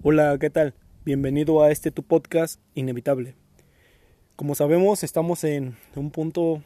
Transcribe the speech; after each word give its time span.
Hola, 0.00 0.38
¿qué 0.38 0.48
tal? 0.48 0.74
Bienvenido 1.04 1.60
a 1.60 1.72
este 1.72 1.90
tu 1.90 2.04
podcast 2.04 2.60
Inevitable. 2.76 3.34
Como 4.36 4.54
sabemos, 4.54 5.02
estamos 5.02 5.42
en 5.42 5.74
un 5.96 6.12
punto 6.12 6.62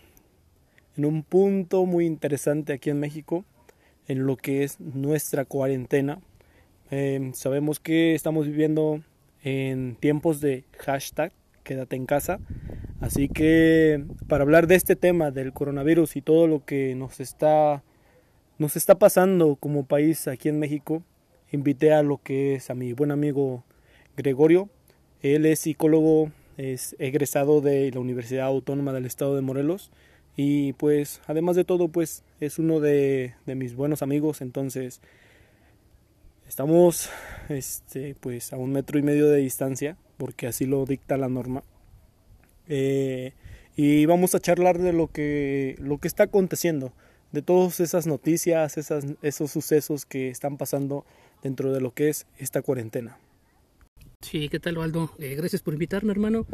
en 0.98 1.06
un 1.06 1.22
punto 1.22 1.87
muy 1.87 2.04
interesante 2.04 2.74
aquí 2.74 2.90
en 2.90 3.00
México 3.00 3.46
en 4.06 4.26
lo 4.26 4.37
que 4.37 4.64
es 4.64 4.79
nuestra 4.80 5.46
cuarentena. 5.46 6.21
Em, 6.90 7.32
sabemos 7.32 7.80
que 7.80 8.15
estamos 8.15 8.47
viviendo 8.47 9.01
en 9.42 9.96
tiempos 9.96 10.42
de 10.42 10.64
hashtag 10.80 11.33
quédate 11.62 11.96
en 11.96 12.04
casa. 12.04 12.38
Así 13.01 13.30
que 13.30 14.04
para 14.28 14.42
hablar 14.42 14.67
de 14.67 14.74
este 14.74 14.94
tema 14.94 15.30
del 15.30 15.54
coronavirus 15.54 16.16
y 16.16 16.20
todo 16.20 16.46
lo 16.46 16.66
que 16.66 16.95
nos 16.95 17.19
está 17.19 17.83
nos 18.59 18.77
está 18.77 18.98
pasando 18.98 19.56
como 19.56 19.87
país 19.87 20.28
aquí 20.28 20.51
en 20.51 20.59
México, 20.59 21.02
invité 21.52 21.92
a 21.92 22.02
lo 22.02 22.19
que 22.19 22.55
es 22.55 22.70
a 22.70 22.74
mi 22.74 22.92
buen 22.92 23.10
amigo 23.10 23.62
Gregorio. 24.16 24.69
Él 25.20 25.47
es 25.47 25.60
psicólogo, 25.60 26.33
es 26.56 26.97
egresado 26.98 27.60
de 27.60 27.91
la 27.93 28.01
Universidad 28.01 28.47
Autónoma 28.47 28.93
del 28.93 29.06
Estado 29.06 29.37
de 29.37 29.43
Morelos 29.43 29.91
y 30.34 30.73
pues 30.74 31.20
además 31.27 31.57
de 31.57 31.65
todo 31.65 31.88
pues 31.88 32.24
es 32.41 32.59
uno 32.59 32.80
de, 32.80 33.34
mis 33.46 33.77
buenos 33.77 34.02
amigos. 34.02 34.41
Entonces 34.41 35.01
estamos 36.48 37.10
este 37.48 38.16
pues 38.19 38.52
a 38.52 38.57
un 38.57 38.73
metro 38.73 38.98
y 38.98 39.02
medio 39.02 39.29
de 39.29 39.38
distancia 39.38 39.96
porque 40.16 40.46
así 40.46 40.66
lo 40.66 40.84
dicta 40.87 41.16
la 41.16 41.29
norma. 41.29 41.62
Eh, 42.69 43.32
y 43.77 44.07
vamos 44.07 44.34
a 44.34 44.41
charlar 44.41 44.79
de 44.79 44.93
lo 44.93 45.09
que 45.09 45.77
lo 45.79 45.98
que 45.98 46.09
está 46.09 46.24
aconteciendo 46.24 46.93
de 47.33 47.43
todas 47.43 47.81
esas 47.81 48.07
noticias 48.07 48.79
esas, 48.79 49.05
esos 49.23 49.51
sucesos 49.51 50.07
que 50.07 50.29
están 50.29 50.57
pasando 50.57 51.05
dentro 51.43 51.73
de 51.73 51.81
lo 51.81 51.93
que 51.93 52.09
es 52.09 52.27
esta 52.39 52.63
cuarentena 52.63 53.19
Sí, 54.23 54.49
¿qué 54.49 54.61
tal, 54.61 54.79
Waldo? 54.79 55.11
Eh, 55.19 55.35
gracias 55.35 55.63
por 55.63 55.75
invitarme, 55.75 56.13
hermano. 56.13 56.47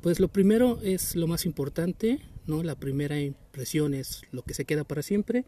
Pues 0.00 0.20
lo 0.20 0.28
primero 0.28 0.78
es 0.82 1.16
lo 1.16 1.26
más 1.26 1.44
importante, 1.44 2.20
¿no? 2.46 2.62
La 2.62 2.76
primera 2.76 3.18
impresión 3.18 3.94
es 3.94 4.22
lo 4.30 4.42
que 4.42 4.54
se 4.54 4.64
queda 4.64 4.84
para 4.84 5.02
siempre. 5.02 5.44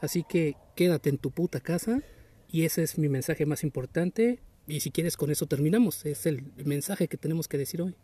Así 0.00 0.24
que 0.26 0.54
quédate 0.76 1.10
en 1.10 1.18
tu 1.18 1.32
puta 1.32 1.58
casa. 1.58 2.00
Y 2.48 2.64
ese 2.64 2.84
es 2.84 2.96
mi 2.96 3.08
mensaje 3.08 3.44
más 3.44 3.64
importante. 3.64 4.38
Y 4.68 4.80
si 4.80 4.92
quieres, 4.92 5.16
con 5.16 5.30
eso 5.30 5.46
terminamos. 5.46 6.06
Es 6.06 6.26
el 6.26 6.44
mensaje 6.64 7.08
que 7.08 7.16
tenemos 7.16 7.48
que 7.48 7.58
decir 7.58 7.82
hoy. 7.82 7.96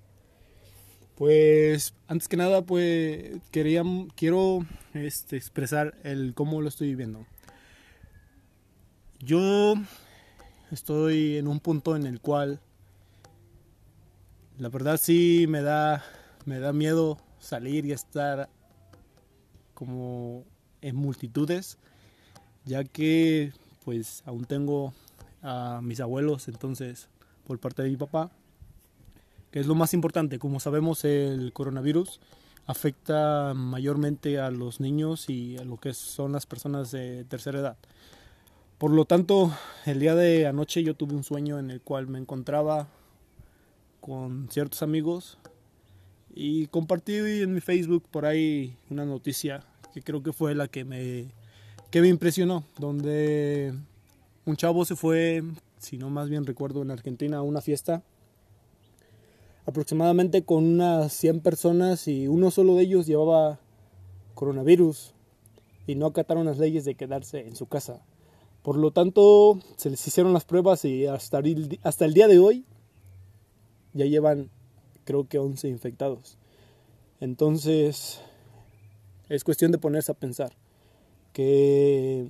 Pues 1.16 1.94
antes 2.08 2.28
que 2.28 2.36
nada, 2.36 2.62
pues 2.62 3.40
quería, 3.50 3.82
quiero 4.16 4.66
este, 4.94 5.36
expresar 5.36 5.94
el 6.04 6.32
cómo 6.34 6.62
lo 6.62 6.68
estoy 6.68 6.88
viviendo. 6.88 7.26
Yo 9.20 9.74
estoy 10.70 11.36
en 11.36 11.48
un 11.48 11.60
punto 11.60 11.94
en 11.96 12.06
el 12.06 12.20
cual 12.20 12.60
la 14.58 14.68
verdad 14.68 14.98
sí 15.00 15.46
me 15.48 15.62
da, 15.62 16.02
me 16.44 16.58
da 16.58 16.72
miedo 16.72 17.18
salir 17.38 17.84
y 17.84 17.92
estar 17.92 18.48
como 19.74 20.44
en 20.80 20.96
multitudes, 20.96 21.78
ya 22.64 22.84
que 22.84 23.52
pues 23.84 24.22
aún 24.24 24.44
tengo 24.44 24.92
a 25.42 25.80
mis 25.82 26.00
abuelos, 26.00 26.48
entonces 26.48 27.08
por 27.44 27.58
parte 27.58 27.82
de 27.82 27.90
mi 27.90 27.96
papá, 27.96 28.30
que 29.52 29.60
es 29.60 29.66
lo 29.66 29.76
más 29.76 29.94
importante, 29.94 30.38
como 30.38 30.58
sabemos 30.58 31.04
el 31.04 31.52
coronavirus 31.52 32.20
afecta 32.66 33.54
mayormente 33.54 34.38
a 34.38 34.50
los 34.50 34.80
niños 34.80 35.28
y 35.28 35.58
a 35.58 35.64
lo 35.64 35.76
que 35.76 35.94
son 35.94 36.32
las 36.32 36.46
personas 36.46 36.90
de 36.90 37.24
tercera 37.24 37.58
edad. 37.58 37.76
Por 38.78 38.90
lo 38.92 39.04
tanto, 39.04 39.52
el 39.84 40.00
día 40.00 40.14
de 40.14 40.46
anoche 40.46 40.82
yo 40.82 40.94
tuve 40.94 41.14
un 41.14 41.22
sueño 41.22 41.58
en 41.58 41.70
el 41.70 41.80
cual 41.80 42.06
me 42.06 42.18
encontraba 42.18 42.88
con 44.00 44.48
ciertos 44.50 44.82
amigos 44.82 45.38
y 46.34 46.66
compartí 46.68 47.16
en 47.16 47.52
mi 47.52 47.60
Facebook 47.60 48.04
por 48.10 48.24
ahí 48.24 48.76
una 48.90 49.04
noticia 49.04 49.64
que 49.92 50.02
creo 50.02 50.22
que 50.22 50.32
fue 50.32 50.54
la 50.54 50.66
que 50.66 50.84
me, 50.84 51.28
que 51.90 52.00
me 52.00 52.08
impresionó, 52.08 52.64
donde 52.78 53.74
un 54.46 54.56
chavo 54.56 54.84
se 54.84 54.96
fue, 54.96 55.44
si 55.78 55.98
no 55.98 56.08
más 56.10 56.30
bien 56.30 56.46
recuerdo, 56.46 56.82
en 56.82 56.90
Argentina 56.90 57.36
a 57.36 57.42
una 57.42 57.60
fiesta, 57.60 58.02
aproximadamente 59.66 60.44
con 60.44 60.64
unas 60.64 61.12
100 61.12 61.40
personas 61.40 62.08
y 62.08 62.28
uno 62.28 62.50
solo 62.50 62.74
de 62.76 62.82
ellos 62.82 63.06
llevaba 63.06 63.60
coronavirus 64.34 65.14
y 65.86 65.94
no 65.94 66.06
acataron 66.06 66.46
las 66.46 66.58
leyes 66.58 66.84
de 66.84 66.94
quedarse 66.94 67.46
en 67.46 67.56
su 67.56 67.66
casa. 67.66 68.02
Por 68.62 68.76
lo 68.76 68.92
tanto, 68.92 69.58
se 69.76 69.90
les 69.90 70.06
hicieron 70.06 70.32
las 70.32 70.44
pruebas 70.44 70.84
y 70.84 71.06
hasta 71.06 71.42
hasta 71.82 72.04
el 72.04 72.14
día 72.14 72.28
de 72.28 72.38
hoy 72.38 72.64
ya 73.92 74.06
llevan 74.06 74.50
creo 75.04 75.28
que 75.28 75.38
11 75.38 75.68
infectados. 75.68 76.38
Entonces, 77.20 78.20
es 79.28 79.44
cuestión 79.44 79.72
de 79.72 79.78
ponerse 79.78 80.12
a 80.12 80.16
pensar 80.16 80.52
que, 81.32 82.26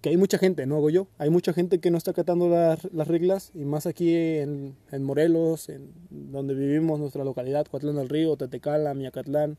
que 0.00 0.08
hay 0.08 0.16
mucha 0.16 0.38
gente, 0.38 0.66
no 0.66 0.76
hago 0.76 0.90
yo, 0.90 1.08
hay 1.18 1.30
mucha 1.30 1.52
gente 1.52 1.78
que 1.78 1.90
no 1.90 1.98
está 1.98 2.12
acatando 2.12 2.48
las, 2.48 3.08
reglas 3.08 3.50
y 3.54 3.64
más 3.64 3.86
aquí 3.86 4.14
en, 4.14 4.76
en, 4.90 5.02
Morelos, 5.04 5.68
en 5.68 5.90
donde 6.10 6.54
vivimos, 6.54 6.98
nuestra 7.00 7.24
localidad, 7.24 7.66
Coatlán 7.66 7.96
del 7.96 8.08
Río, 8.08 8.36
Tetecala, 8.36 8.94
Miacatlán. 8.94 9.58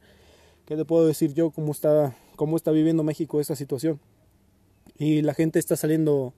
¿Qué 0.66 0.76
te 0.76 0.86
puedo 0.86 1.06
decir 1.06 1.34
yo 1.34 1.52
cómo 1.52 1.72
está, 1.72 2.16
cómo 2.36 2.58
está 2.58 2.72
viviendo 2.72 3.04
México 3.04 3.40
esta 3.40 3.56
situación? 3.56 4.00
Y 4.98 5.22
la 5.22 5.34
gente 5.34 5.60
está 5.60 5.76
saliendo, 5.76 6.34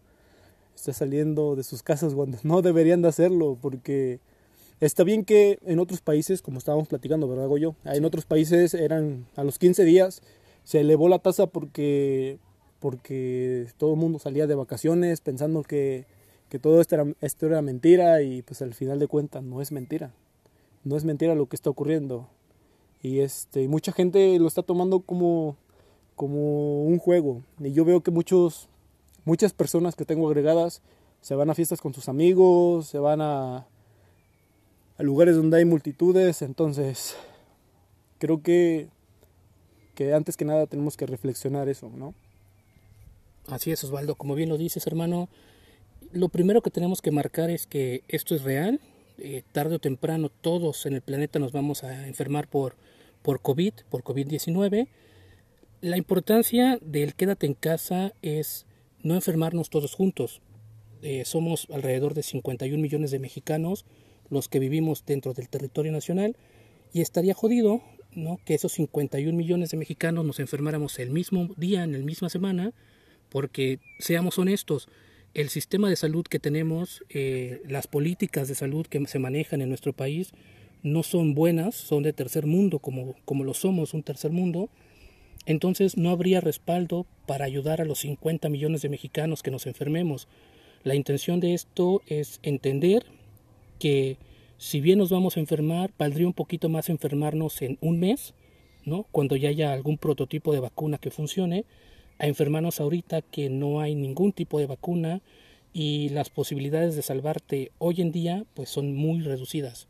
está 0.75 0.93
saliendo 0.93 1.55
de 1.55 1.63
sus 1.63 1.83
casas 1.83 2.13
cuando 2.13 2.37
no 2.43 2.61
deberían 2.61 3.01
de 3.01 3.09
hacerlo 3.09 3.57
porque 3.61 4.19
Está 4.83 5.05
bien 5.05 5.23
que 5.23 5.59
en 5.65 5.79
otros 5.79 6.01
países, 6.01 6.41
como 6.41 6.57
estábamos 6.57 6.89
platicando, 6.89 7.29
¿verdad, 7.29 7.47
Goyo? 7.47 7.77
En 7.85 8.03
otros 8.03 8.25
países 8.25 8.73
eran 8.73 9.27
a 9.37 9.45
los 9.45 9.57
15 9.57 9.85
días, 9.85 10.21
se 10.65 10.81
elevó 10.81 11.07
la 11.07 11.19
tasa 11.19 11.47
porque, 11.47 12.37
porque 12.83 13.67
todo 13.77 13.93
el 13.93 13.97
mundo 13.97 14.19
salía 14.19 14.45
de 14.45 14.55
vacaciones 14.55 15.21
pensando 15.21 15.63
que, 15.63 16.05
que 16.49 16.59
todo 16.59 16.81
esto 16.81 16.95
era, 16.95 17.05
esto 17.21 17.45
era 17.45 17.61
mentira 17.61 18.21
y 18.23 18.41
pues 18.41 18.61
al 18.61 18.73
final 18.73 18.99
de 18.99 19.07
cuentas 19.07 19.41
no 19.41 19.61
es 19.61 19.71
mentira. 19.71 20.11
No 20.83 20.97
es 20.97 21.05
mentira 21.05 21.33
lo 21.33 21.47
que 21.47 21.55
está 21.55 21.69
ocurriendo. 21.69 22.27
Y 23.01 23.19
este, 23.21 23.69
mucha 23.69 23.93
gente 23.93 24.37
lo 24.37 24.49
está 24.49 24.63
tomando 24.63 24.99
como, 24.99 25.55
como 26.17 26.83
un 26.83 26.99
juego. 26.99 27.41
Y 27.57 27.71
yo 27.71 27.85
veo 27.85 28.01
que 28.01 28.11
muchos, 28.11 28.67
muchas 29.23 29.53
personas 29.53 29.95
que 29.95 30.03
tengo 30.03 30.27
agregadas 30.27 30.81
se 31.21 31.35
van 31.35 31.49
a 31.49 31.55
fiestas 31.55 31.79
con 31.79 31.93
sus 31.93 32.09
amigos, 32.09 32.87
se 32.87 32.99
van 32.99 33.21
a, 33.21 33.65
a 34.97 35.03
lugares 35.03 35.37
donde 35.37 35.55
hay 35.55 35.63
multitudes, 35.63 36.41
entonces 36.41 37.15
creo 38.17 38.43
que, 38.43 38.89
que 39.95 40.13
antes 40.13 40.35
que 40.35 40.43
nada 40.43 40.67
tenemos 40.67 40.97
que 40.97 41.05
reflexionar 41.05 41.69
eso, 41.69 41.89
¿no? 41.95 42.13
Así 43.47 43.71
es, 43.71 43.83
Osvaldo, 43.83 44.15
como 44.15 44.35
bien 44.35 44.49
lo 44.49 44.57
dices, 44.57 44.87
hermano, 44.87 45.29
lo 46.11 46.29
primero 46.29 46.61
que 46.61 46.71
tenemos 46.71 47.01
que 47.01 47.11
marcar 47.11 47.49
es 47.49 47.67
que 47.67 48.03
esto 48.07 48.35
es 48.35 48.43
real, 48.43 48.79
eh, 49.17 49.43
tarde 49.51 49.75
o 49.75 49.79
temprano 49.79 50.29
todos 50.29 50.85
en 50.85 50.93
el 50.93 51.01
planeta 51.01 51.39
nos 51.39 51.51
vamos 51.51 51.83
a 51.83 52.07
enfermar 52.07 52.47
por, 52.47 52.75
por 53.21 53.41
COVID, 53.41 53.73
por 53.89 54.03
COVID-19. 54.03 54.87
La 55.81 55.97
importancia 55.97 56.79
del 56.81 57.15
quédate 57.15 57.45
en 57.45 57.53
casa 57.53 58.13
es 58.21 58.65
no 59.01 59.15
enfermarnos 59.15 59.69
todos 59.69 59.93
juntos. 59.93 60.41
Eh, 61.01 61.25
somos 61.25 61.67
alrededor 61.71 62.13
de 62.13 62.23
51 62.23 62.81
millones 62.81 63.11
de 63.11 63.19
mexicanos, 63.19 63.85
los 64.29 64.47
que 64.47 64.59
vivimos 64.59 65.05
dentro 65.05 65.33
del 65.33 65.49
territorio 65.49 65.91
nacional 65.91 66.37
y 66.93 67.01
estaría 67.01 67.33
jodido 67.33 67.81
¿no? 68.15 68.39
que 68.45 68.53
esos 68.53 68.71
51 68.73 69.37
millones 69.37 69.71
de 69.71 69.77
mexicanos 69.77 70.25
nos 70.25 70.39
enfermáramos 70.39 70.97
el 70.99 71.09
mismo 71.09 71.49
día, 71.57 71.83
en 71.83 71.91
la 71.91 71.99
misma 71.99 72.29
semana, 72.29 72.73
porque 73.33 73.79
seamos 73.97 74.37
honestos, 74.37 74.87
el 75.33 75.49
sistema 75.49 75.89
de 75.89 75.95
salud 75.95 76.23
que 76.23 76.37
tenemos, 76.37 77.03
eh, 77.09 77.63
las 77.67 77.87
políticas 77.87 78.47
de 78.47 78.53
salud 78.53 78.85
que 78.85 79.03
se 79.07 79.17
manejan 79.17 79.59
en 79.59 79.69
nuestro 79.69 79.91
país 79.91 80.33
no 80.83 81.01
son 81.01 81.33
buenas, 81.33 81.73
son 81.73 82.03
de 82.03 82.13
tercer 82.13 82.45
mundo, 82.45 82.77
como, 82.77 83.15
como 83.25 83.43
lo 83.43 83.55
somos, 83.55 83.95
un 83.95 84.03
tercer 84.03 84.29
mundo, 84.29 84.69
entonces 85.47 85.97
no 85.97 86.11
habría 86.11 86.41
respaldo 86.41 87.07
para 87.25 87.45
ayudar 87.45 87.81
a 87.81 87.85
los 87.85 88.01
50 88.01 88.49
millones 88.49 88.83
de 88.83 88.89
mexicanos 88.89 89.41
que 89.41 89.49
nos 89.49 89.65
enfermemos. 89.65 90.27
La 90.83 90.93
intención 90.93 91.39
de 91.39 91.55
esto 91.55 92.03
es 92.05 92.39
entender 92.43 93.03
que 93.79 94.17
si 94.59 94.79
bien 94.79 94.99
nos 94.99 95.09
vamos 95.09 95.37
a 95.37 95.39
enfermar, 95.39 95.91
valdría 95.97 96.27
un 96.27 96.33
poquito 96.33 96.69
más 96.69 96.87
enfermarnos 96.87 97.63
en 97.63 97.79
un 97.81 97.99
mes, 97.99 98.35
¿no? 98.85 99.07
Cuando 99.11 99.35
ya 99.35 99.49
haya 99.49 99.73
algún 99.73 99.97
prototipo 99.97 100.53
de 100.53 100.59
vacuna 100.59 100.99
que 100.99 101.09
funcione, 101.09 101.65
a 102.23 102.27
enfermarnos 102.27 102.79
ahorita 102.79 103.21
que 103.21 103.49
no 103.49 103.81
hay 103.81 103.95
ningún 103.95 104.31
tipo 104.31 104.57
de 104.57 104.65
vacuna 104.65 105.21
y 105.73 106.07
las 106.07 106.29
posibilidades 106.29 106.95
de 106.95 107.01
salvarte 107.01 107.73
hoy 107.79 107.99
en 107.99 108.13
día 108.13 108.45
pues 108.53 108.69
son 108.69 108.95
muy 108.95 109.19
reducidas. 109.19 109.89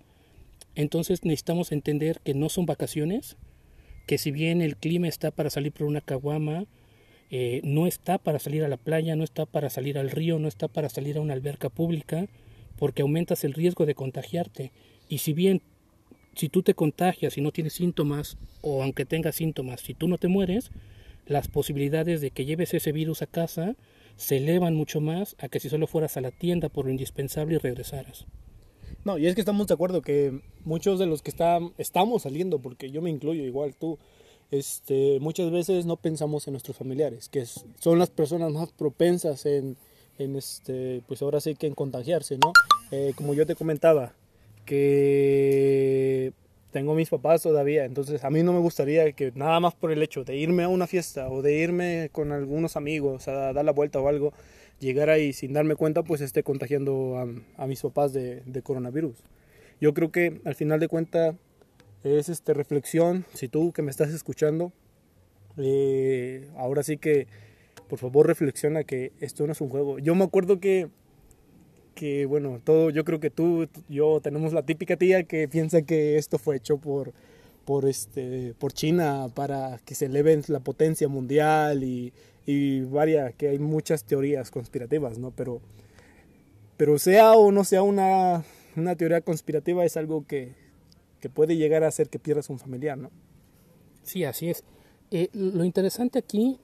Entonces 0.73 1.23
necesitamos 1.23 1.71
entender 1.71 2.21
que 2.23 2.33
no 2.33 2.49
son 2.49 2.65
vacaciones, 2.65 3.37
que 4.07 4.17
si 4.17 4.31
bien 4.31 4.63
el 4.63 4.77
clima 4.77 5.07
está 5.07 5.29
para 5.29 5.51
salir 5.51 5.73
por 5.73 5.85
una 5.85 6.01
caguama, 6.01 6.65
eh, 7.29 7.61
no 7.63 7.85
está 7.85 8.17
para 8.17 8.39
salir 8.39 8.63
a 8.63 8.67
la 8.67 8.77
playa, 8.77 9.15
no 9.15 9.23
está 9.23 9.45
para 9.45 9.69
salir 9.69 9.99
al 9.99 10.09
río, 10.09 10.39
no 10.39 10.47
está 10.47 10.67
para 10.67 10.89
salir 10.89 11.19
a 11.19 11.21
una 11.21 11.33
alberca 11.33 11.69
pública, 11.69 12.27
porque 12.79 13.03
aumentas 13.03 13.43
el 13.43 13.53
riesgo 13.53 13.85
de 13.85 13.93
contagiarte. 13.93 14.71
Y 15.07 15.19
si 15.19 15.33
bien, 15.33 15.61
si 16.33 16.49
tú 16.49 16.63
te 16.63 16.73
contagias 16.73 17.37
y 17.37 17.41
no 17.41 17.51
tienes 17.51 17.73
síntomas, 17.73 18.37
o 18.61 18.81
aunque 18.81 19.05
tengas 19.05 19.35
síntomas, 19.35 19.81
si 19.81 19.93
tú 19.93 20.07
no 20.07 20.17
te 20.17 20.29
mueres, 20.29 20.71
las 21.25 21.47
posibilidades 21.47 22.21
de 22.21 22.31
que 22.31 22.45
lleves 22.45 22.73
ese 22.73 22.91
virus 22.91 23.21
a 23.21 23.27
casa 23.27 23.75
se 24.15 24.37
elevan 24.37 24.75
mucho 24.75 25.01
más 25.01 25.35
a 25.39 25.49
que 25.49 25.59
si 25.59 25.69
solo 25.69 25.87
fueras 25.87 26.17
a 26.17 26.21
la 26.21 26.31
tienda 26.31 26.69
por 26.69 26.85
lo 26.85 26.91
indispensable 26.91 27.55
y 27.55 27.57
regresaras. 27.57 28.25
No, 29.05 29.17
y 29.17 29.27
es 29.27 29.35
que 29.35 29.41
estamos 29.41 29.67
de 29.67 29.73
acuerdo 29.73 30.01
que 30.01 30.41
muchos 30.63 30.99
de 30.99 31.05
los 31.05 31.21
que 31.21 31.33
estamos 31.77 32.21
saliendo, 32.21 32.59
porque 32.59 32.89
yo 32.91 33.01
me 33.01 33.09
incluyo 33.09 33.43
igual 33.43 33.75
tú, 33.75 33.97
este, 34.51 35.19
muchas 35.19 35.51
veces 35.51 35.85
no 35.85 35.97
pensamos 35.97 36.47
en 36.47 36.53
nuestros 36.53 36.77
familiares, 36.77 37.27
que 37.27 37.45
son 37.45 37.99
las 37.99 38.09
personas 38.09 38.51
más 38.51 38.71
propensas 38.71 39.45
en, 39.45 39.77
en, 40.19 40.35
este, 40.35 41.01
pues 41.07 41.21
ahora 41.21 41.41
sí 41.41 41.55
que 41.55 41.67
en 41.67 41.73
contagiarse, 41.73 42.37
¿no? 42.37 42.53
Eh, 42.91 43.13
como 43.15 43.33
yo 43.33 43.45
te 43.45 43.55
comentaba, 43.55 44.13
que 44.65 46.33
tengo 46.73 46.95
mis 46.95 47.09
papás 47.09 47.43
todavía, 47.43 47.85
entonces 47.85 48.23
a 48.23 48.31
mí 48.31 48.41
no 48.41 48.51
me 48.51 48.59
gustaría 48.59 49.11
que 49.13 49.31
nada 49.35 49.59
más 49.59 49.75
por 49.75 49.91
el 49.91 50.01
hecho 50.01 50.23
de 50.25 50.35
irme 50.35 50.63
a 50.63 50.67
una 50.67 50.87
fiesta 50.87 51.29
o 51.29 51.43
de 51.43 51.53
irme 51.53 52.09
con 52.11 52.31
algunos 52.31 52.75
amigos 52.75 53.27
a 53.27 53.53
dar 53.53 53.63
la 53.63 53.71
vuelta 53.71 53.99
o 53.99 54.07
algo, 54.09 54.33
llegar 54.79 55.11
ahí 55.11 55.33
sin 55.33 55.53
darme 55.53 55.75
cuenta, 55.75 56.01
pues 56.03 56.19
esté 56.19 56.41
contagiando 56.41 57.23
a, 57.57 57.67
mis 57.67 57.81
papás 57.81 58.11
de, 58.11 58.61
coronavirus. 58.63 59.15
Yo 59.79 59.93
creo 59.93 60.11
que 60.11 60.41
al 60.45 60.55
final 60.55 60.79
de 60.79 60.87
cuentas 60.87 61.35
es 62.03 62.27
este, 62.27 62.55
reflexión, 62.55 63.23
si 63.33 63.47
tú 63.47 63.71
que 63.71 63.83
me 63.83 63.91
estás 63.91 64.09
escuchando, 64.09 64.73
eh, 65.57 66.49
ahora 66.57 66.81
sí 66.81 66.97
que 66.97 67.27
por 67.87 67.99
favor 67.99 68.25
reflexiona 68.25 68.83
que 68.83 69.11
esto 69.19 69.45
no 69.45 69.51
es 69.51 69.61
un 69.61 69.69
juego. 69.69 69.99
Yo 69.99 70.15
me 70.15 70.23
acuerdo 70.23 70.59
que, 70.59 70.89
que 71.95 72.25
bueno, 72.25 72.59
todo, 72.63 72.89
yo 72.89 73.03
creo 73.05 73.19
que 73.19 73.29
tú, 73.29 73.67
yo 73.89 74.19
tenemos 74.21 74.53
la 74.53 74.63
típica 74.63 74.97
tía 74.97 75.23
que 75.23 75.47
piensa 75.47 75.81
que 75.83 76.17
esto 76.17 76.37
fue 76.39 76.57
hecho 76.57 76.77
por, 76.77 77.13
por, 77.65 77.85
este, 77.85 78.53
por 78.59 78.73
China 78.73 79.27
para 79.33 79.79
que 79.85 79.95
se 79.95 80.05
eleve 80.05 80.41
la 80.47 80.59
potencia 80.59 81.07
mundial 81.07 81.83
y, 81.83 82.13
y 82.45 82.81
varia, 82.81 83.31
que 83.31 83.49
hay 83.49 83.59
muchas 83.59 84.03
teorías 84.03 84.51
conspirativas, 84.51 85.17
¿no? 85.17 85.31
Pero, 85.31 85.61
pero 86.77 86.99
sea 86.99 87.33
o 87.33 87.51
no 87.51 87.63
sea 87.63 87.83
una, 87.83 88.43
una 88.75 88.95
teoría 88.95 89.21
conspirativa, 89.21 89.85
es 89.85 89.97
algo 89.97 90.25
que, 90.27 90.53
que 91.19 91.29
puede 91.29 91.55
llegar 91.55 91.83
a 91.83 91.87
hacer 91.87 92.09
que 92.09 92.19
pierdas 92.19 92.49
un 92.49 92.59
familiar, 92.59 92.97
¿no? 92.97 93.11
Sí, 94.03 94.23
así 94.23 94.49
es. 94.49 94.63
Eh, 95.11 95.29
lo 95.33 95.63
interesante 95.63 96.19
aquí 96.19 96.59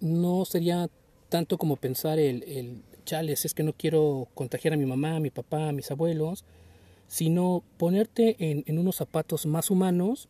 no 0.00 0.44
sería 0.44 0.88
tanto 1.28 1.58
como 1.58 1.76
pensar 1.76 2.18
el, 2.18 2.82
chales, 3.04 3.44
es 3.44 3.54
que 3.54 3.62
no 3.62 3.72
quiero 3.72 4.28
contagiar 4.34 4.74
a 4.74 4.76
mi 4.76 4.86
mamá, 4.86 5.16
a 5.16 5.20
mi 5.20 5.30
papá, 5.30 5.68
a 5.68 5.72
mis 5.72 5.90
abuelos, 5.90 6.44
sino 7.06 7.62
ponerte 7.76 8.36
en, 8.38 8.78
unos 8.78 8.96
zapatos 8.96 9.46
más 9.46 9.70
humanos 9.70 10.28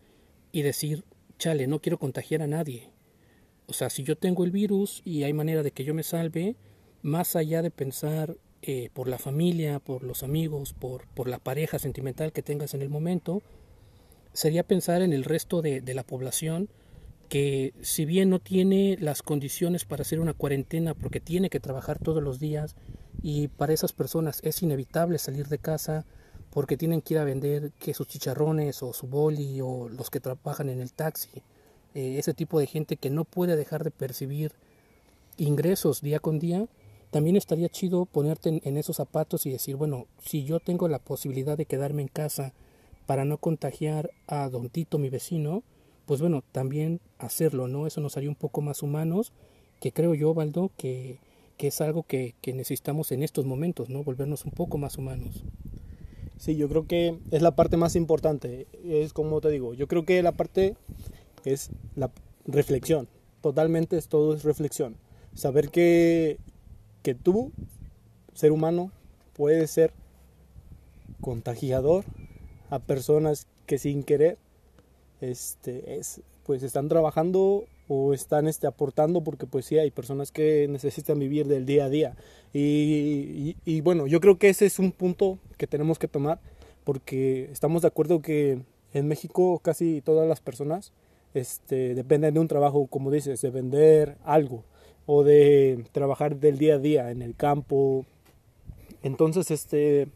y 0.53 0.63
decir, 0.63 1.05
chale, 1.39 1.67
no 1.67 1.81
quiero 1.81 1.99
contagiar 1.99 2.43
a 2.43 2.47
nadie. 2.47 2.91
O 3.67 3.73
sea, 3.73 3.91
si 3.91 4.03
yo 4.03 4.17
tengo 4.17 4.45
el 4.45 4.51
virus 4.51 5.03
y 5.05 5.23
hay 5.23 5.33
manera 5.33 5.63
de 5.63 5.71
que 5.71 5.85
yo 5.85 5.95
me 5.95 6.03
salve, 6.03 6.57
más 7.03 7.37
allá 7.37 7.63
de 7.63 7.71
pensar 7.71 8.37
eh, 8.63 8.91
por 8.93 9.09
la 9.09 9.19
familia, 9.19 9.79
por 9.79 10.03
los 10.03 10.23
amigos, 10.23 10.75
por 10.75 11.29
la 11.29 11.39
pareja 11.39 11.79
sentimental 11.79 12.33
que 12.33 12.43
tengas 12.43 12.75
en 12.75 12.83
el 12.83 12.91
momento, 12.91 13.43
sería 14.35 14.65
pensar 14.65 15.01
en 15.01 15.15
el 15.15 15.25
resto 15.25 15.63
de, 15.63 15.83
la 15.95 16.03
población 16.03 16.69
que 17.29 17.75
si 17.83 18.05
bien 18.05 18.31
no 18.31 18.39
tiene 18.39 18.97
las 19.01 19.23
condiciones 19.23 19.85
para 19.85 20.03
hacer 20.03 20.21
una 20.21 20.35
cuarentena 20.35 20.95
porque 20.95 21.21
tiene 21.21 21.51
que 21.51 21.61
trabajar 21.61 21.99
todos 21.99 22.23
los 22.23 22.39
días 22.39 22.77
y 23.23 23.49
para 23.49 23.73
esas 23.73 23.93
personas 23.93 24.41
es 24.43 24.63
inevitable 24.63 25.19
salir 25.19 25.49
de 25.49 25.59
casa 25.59 26.05
porque 26.51 26.77
tienen 26.77 27.01
que 27.01 27.15
ir 27.15 27.21
a 27.21 27.25
vender 27.25 27.73
que 27.79 27.95
sus 27.95 28.07
chicharrones 28.07 28.83
o 28.83 28.93
su 28.93 29.07
boli 29.07 29.61
o 29.61 29.89
los 29.89 30.11
que 30.11 30.21
trabajan 30.21 30.69
en 30.69 30.81
el 30.81 30.93
taxi, 30.93 31.43
eh, 31.95 32.17
ese 32.19 32.35
tipo 32.35 32.61
de 32.61 32.67
gente 32.67 32.97
que 32.97 33.11
no 33.11 33.25
puede 33.25 33.57
dejar 33.57 33.83
de 33.83 33.91
percibir 33.91 34.53
ingresos 35.37 36.01
día 36.01 36.21
con 36.21 36.39
día, 36.39 36.69
también 37.11 37.37
estaría 37.37 37.69
chido 37.69 38.07
ponerte 38.07 38.61
en 38.63 38.77
esos 38.77 38.97
zapatos 38.97 39.47
y 39.47 39.51
decir, 39.51 39.77
bueno, 39.77 40.07
si 40.23 40.45
yo 40.45 40.61
tengo 40.61 40.89
la 40.89 40.99
posibilidad 40.99 41.57
de 41.57 41.67
quedarme 41.67 42.03
en 42.03 42.09
casa, 42.09 42.53
para 43.07 43.25
no 43.25 43.39
contagiar 43.39 44.11
a 44.27 44.49
Don 44.49 44.69
Tito, 44.69 44.99
mi 44.99 45.11
vecino, 45.11 45.63
pues 46.07 46.21
bueno, 46.21 46.43
también 46.53 47.01
hacerlo, 47.19 47.69
¿no? 47.69 47.87
Eso 47.87 48.01
nos 48.01 48.17
haría 48.17 48.29
un 48.29 48.35
poco 48.35 48.61
más 48.61 48.83
humanos, 48.83 49.33
que 49.81 49.93
creo 49.93 50.15
yo, 50.15 50.35
Baldo, 50.35 50.71
que, 50.77 51.19
que 51.57 51.69
es 51.69 51.81
algo 51.81 52.03
que, 52.03 52.35
que, 52.41 52.53
necesitamos 52.53 53.13
en 53.13 53.23
estos 53.23 53.47
momentos, 53.47 53.89
¿no? 53.89 54.05
Volvernos 54.05 54.45
un 54.45 54.51
poco 54.53 54.79
más 54.79 54.99
humanos. 54.99 55.45
Sí, 56.39 56.57
yo 56.57 56.69
creo 56.69 56.87
que 56.87 57.19
es 57.31 57.43
la 57.43 57.55
parte 57.55 57.77
más 57.77 57.97
importante. 57.97 58.67
Es 58.85 59.13
como 59.13 59.41
te 59.41 59.51
digo, 59.51 59.75
yo 59.75 59.87
creo 59.87 60.05
que 60.05 60.23
la 60.23 60.33
parte 60.33 60.77
es 61.45 61.71
la 61.95 62.11
reflexión. 62.47 63.09
Totalmente 63.41 63.97
es 63.97 64.09
todo 64.09 64.35
es 64.35 64.43
reflexión. 64.43 64.97
Saber 65.35 65.71
que, 65.71 66.39
que 67.03 67.15
tú, 67.15 67.53
ser 68.35 68.53
humano, 68.53 68.91
puedes 69.35 69.71
ser 69.71 69.93
contagiador 71.21 72.05
a 72.71 72.79
personas 72.79 73.47
que 73.67 73.79
sin 73.79 74.03
querer 74.03 74.39
este, 75.31 75.97
es, 75.97 76.21
pues 76.45 76.63
están 76.63 76.89
trabajando 76.89 77.65
o 77.89 78.15
están 78.15 78.49
este, 78.49 78.67
aportando 78.67 79.23
porque 79.23 79.47
pues 79.47 79.67
sí 79.67 79.79
hay 79.79 79.91
personas 79.91 80.33
que 80.33 80.67
necesitan 80.69 81.19
vivir 81.19 81.47
del 81.47 81.67
día 81.67 81.85
a 81.85 81.91
día. 81.91 82.17
Y, 82.53 83.57
y, 83.65 83.81
bueno 83.81 84.07
yo 84.07 84.21
creo 84.21 84.39
que 84.39 84.49
ese 84.49 84.67
es 84.67 84.79
un 84.79 84.93
punto 84.93 85.39
que 85.57 85.67
tenemos 85.67 85.99
que 85.99 86.07
tomar 86.07 86.39
porque 86.85 87.49
estamos 87.51 87.83
de 87.83 87.89
acuerdo 87.89 88.23
que 88.23 88.61
en 88.93 89.09
México 89.09 89.59
casi 89.59 90.01
todas 90.03 90.29
las 90.29 90.41
personas 90.41 90.93
este, 91.35 91.95
dependen 91.95 92.35
de 92.35 92.41
un 92.41 92.49
trabajo 92.49 92.87
como 92.87 93.11
dices 93.11 93.41
de 93.41 93.51
vender 93.51 94.17
algo 94.25 94.63
o 95.07 95.25
de 95.25 95.85
trabajar 95.93 96.37
del 96.37 96.59
día 96.59 96.75
a 96.75 96.79
día 96.79 97.11
en 97.11 97.23
el 97.23 97.35
campo. 97.35 98.07
Entonces 99.03 99.51
este 99.51 100.09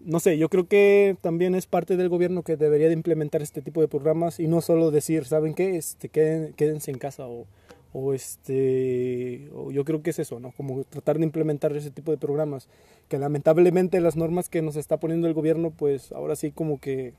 no 0.00 0.20
sé, 0.20 0.38
yo 0.38 0.48
creo 0.48 0.68
que 0.68 1.16
también 1.20 1.54
es 1.54 1.66
parte 1.66 1.96
del 1.96 2.08
gobierno 2.08 2.42
que 2.42 2.56
debería 2.56 2.88
de 2.88 2.92
implementar 2.92 3.42
este 3.42 3.62
tipo 3.62 3.80
de 3.80 3.88
programas 3.88 4.40
y 4.40 4.46
no 4.46 4.60
solo 4.60 4.90
decir, 4.90 5.24
¿saben 5.24 5.54
qué? 5.54 5.76
Este, 5.76 6.08
queden, 6.08 6.52
quédense 6.52 6.90
en 6.90 6.98
casa 6.98 7.26
o, 7.26 7.46
o 7.92 8.12
este, 8.12 9.48
o 9.54 9.70
yo 9.70 9.84
creo 9.84 10.02
que 10.02 10.10
es 10.10 10.18
eso, 10.18 10.38
¿no? 10.38 10.52
Como 10.52 10.84
tratar 10.84 11.18
de 11.18 11.24
implementar 11.24 11.74
ese 11.76 11.90
tipo 11.90 12.10
de 12.10 12.18
programas, 12.18 12.68
que 13.08 13.18
lamentablemente 13.18 14.00
las 14.00 14.16
normas 14.16 14.48
que 14.48 14.62
nos 14.62 14.76
está 14.76 14.98
poniendo 14.98 15.28
el 15.28 15.34
gobierno, 15.34 15.70
pues 15.70 16.12
ahora 16.12 16.36
sí 16.36 16.50
como 16.52 16.78
que, 16.78 17.14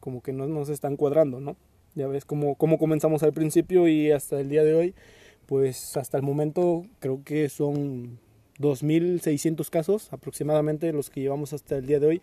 como 0.00 0.22
que 0.22 0.32
no 0.32 0.46
nos 0.46 0.68
están 0.68 0.96
cuadrando, 0.96 1.40
¿no? 1.40 1.56
Ya 1.94 2.06
ves 2.08 2.24
cómo, 2.24 2.56
cómo 2.56 2.78
comenzamos 2.78 3.22
al 3.22 3.32
principio 3.32 3.88
y 3.88 4.12
hasta 4.12 4.38
el 4.38 4.50
día 4.50 4.64
de 4.64 4.74
hoy, 4.74 4.94
pues 5.46 5.96
hasta 5.96 6.18
el 6.18 6.22
momento 6.22 6.84
creo 7.00 7.22
que 7.24 7.48
son 7.48 8.18
2.600 8.60 9.70
casos 9.70 10.12
aproximadamente 10.12 10.92
los 10.92 11.10
que 11.10 11.20
llevamos 11.20 11.52
hasta 11.52 11.76
el 11.76 11.86
día 11.86 12.00
de 12.00 12.06
hoy 12.06 12.22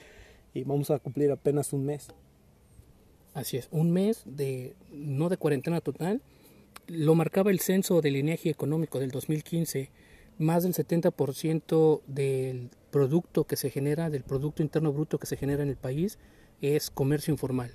y 0.54 0.64
vamos 0.64 0.90
a 0.92 1.00
cumplir 1.00 1.32
apenas 1.32 1.74
un 1.74 1.86
mes. 1.86 2.08
Así 3.34 3.58
es, 3.58 3.68
un 3.72 3.92
mes 3.92 4.24
de 4.26 4.76
no 4.92 5.30
de 5.30 5.38
cuarentena 5.38 5.82
total. 5.82 6.22
Lo 6.88 7.16
marcaba 7.16 7.52
el 7.52 7.60
censo 7.60 8.02
del 8.02 8.16
INEGI 8.16 8.50
económico 8.50 9.00
del 9.00 9.12
2015. 9.12 9.90
Más 10.38 10.64
del 10.64 10.74
70% 10.74 12.02
del 12.08 12.70
producto 12.92 13.46
que 13.46 13.56
se 13.56 13.70
genera, 13.70 14.10
del 14.10 14.24
Producto 14.24 14.62
Interno 14.64 14.94
Bruto 14.94 15.18
que 15.18 15.28
se 15.28 15.38
genera 15.38 15.64
en 15.64 15.70
el 15.70 15.78
país, 15.78 16.18
es 16.62 16.90
comercio 16.90 17.34
informal. 17.34 17.72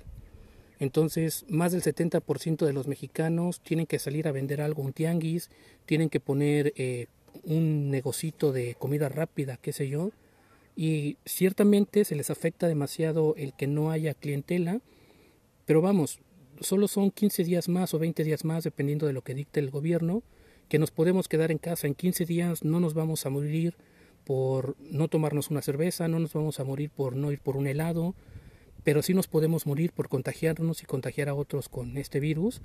Entonces, 0.79 1.45
más 1.47 1.71
del 1.71 1.83
70% 1.83 2.65
de 2.65 2.73
los 2.73 2.87
mexicanos 2.87 3.61
tienen 3.61 3.85
que 3.85 3.99
salir 3.99 4.27
a 4.27 4.31
vender 4.31 4.61
algo, 4.61 4.81
un 4.81 4.93
tianguis, 4.93 5.51
tienen 5.85 6.09
que 6.09 6.19
poner 6.19 6.73
eh, 6.75 7.05
un 7.43 7.89
negocito 7.91 8.51
de 8.51 8.75
comida 8.75 9.09
rápida, 9.09 9.57
qué 9.57 9.73
sé 9.73 9.89
yo, 9.89 10.11
y 10.75 11.17
ciertamente 11.25 12.05
se 12.05 12.15
les 12.15 12.29
afecta 12.29 12.67
demasiado 12.67 13.35
el 13.37 13.53
que 13.53 13.67
no 13.67 13.91
haya 13.91 14.13
clientela, 14.13 14.81
pero 15.65 15.81
vamos, 15.81 16.19
solo 16.59 16.87
son 16.87 17.11
15 17.11 17.43
días 17.43 17.69
más 17.69 17.93
o 17.93 17.99
20 17.99 18.23
días 18.23 18.45
más, 18.45 18.63
dependiendo 18.63 19.07
de 19.07 19.13
lo 19.13 19.21
que 19.21 19.33
dicte 19.33 19.59
el 19.59 19.69
gobierno, 19.69 20.23
que 20.69 20.79
nos 20.79 20.91
podemos 20.91 21.27
quedar 21.27 21.51
en 21.51 21.57
casa. 21.57 21.87
En 21.87 21.95
15 21.95 22.25
días 22.25 22.63
no 22.63 22.79
nos 22.79 22.93
vamos 22.93 23.25
a 23.25 23.29
morir 23.29 23.75
por 24.23 24.77
no 24.79 25.07
tomarnos 25.07 25.49
una 25.49 25.61
cerveza, 25.61 26.07
no 26.07 26.19
nos 26.19 26.33
vamos 26.33 26.59
a 26.59 26.63
morir 26.63 26.89
por 26.89 27.15
no 27.15 27.31
ir 27.31 27.39
por 27.39 27.57
un 27.57 27.67
helado, 27.67 28.15
pero 28.83 29.01
sí 29.01 29.13
nos 29.13 29.27
podemos 29.27 29.65
morir 29.65 29.91
por 29.91 30.07
contagiarnos 30.07 30.81
y 30.81 30.85
contagiar 30.85 31.29
a 31.29 31.33
otros 31.33 31.67
con 31.67 31.97
este 31.97 32.19
virus. 32.19 32.61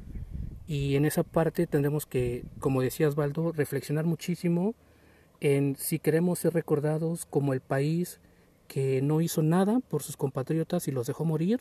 Y 0.66 0.96
en 0.96 1.04
esa 1.04 1.22
parte 1.22 1.66
tendremos 1.66 2.06
que, 2.06 2.44
como 2.58 2.82
decía 2.82 3.08
Osvaldo, 3.08 3.52
reflexionar 3.52 4.04
muchísimo 4.04 4.74
en 5.40 5.76
si 5.76 5.98
queremos 5.98 6.38
ser 6.40 6.54
recordados 6.54 7.26
como 7.26 7.52
el 7.52 7.60
país 7.60 8.20
que 8.66 9.00
no 9.00 9.20
hizo 9.20 9.42
nada 9.42 9.80
por 9.80 10.02
sus 10.02 10.16
compatriotas 10.16 10.88
y 10.88 10.90
los 10.90 11.06
dejó 11.06 11.24
morir, 11.24 11.60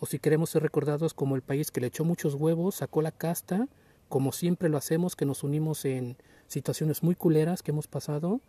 o 0.00 0.06
si 0.06 0.18
queremos 0.18 0.50
ser 0.50 0.62
recordados 0.62 1.12
como 1.12 1.36
el 1.36 1.42
país 1.42 1.70
que 1.70 1.80
le 1.80 1.88
echó 1.88 2.04
muchos 2.04 2.34
huevos, 2.34 2.76
sacó 2.76 3.02
la 3.02 3.12
casta, 3.12 3.68
como 4.08 4.32
siempre 4.32 4.68
lo 4.68 4.78
hacemos, 4.78 5.16
que 5.16 5.26
nos 5.26 5.42
unimos 5.42 5.84
en 5.84 6.16
situaciones 6.46 7.02
muy 7.02 7.14
culeras 7.14 7.62
que 7.62 7.72
hemos 7.72 7.86
pasado, 7.86 8.40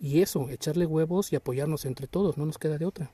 Y 0.00 0.22
eso, 0.22 0.50
echarle 0.50 0.86
huevos 0.86 1.32
y 1.32 1.36
apoyarnos 1.36 1.84
entre 1.84 2.06
todos, 2.06 2.36
no 2.36 2.44
nos 2.46 2.58
queda 2.58 2.78
de 2.78 2.84
otra. 2.84 3.10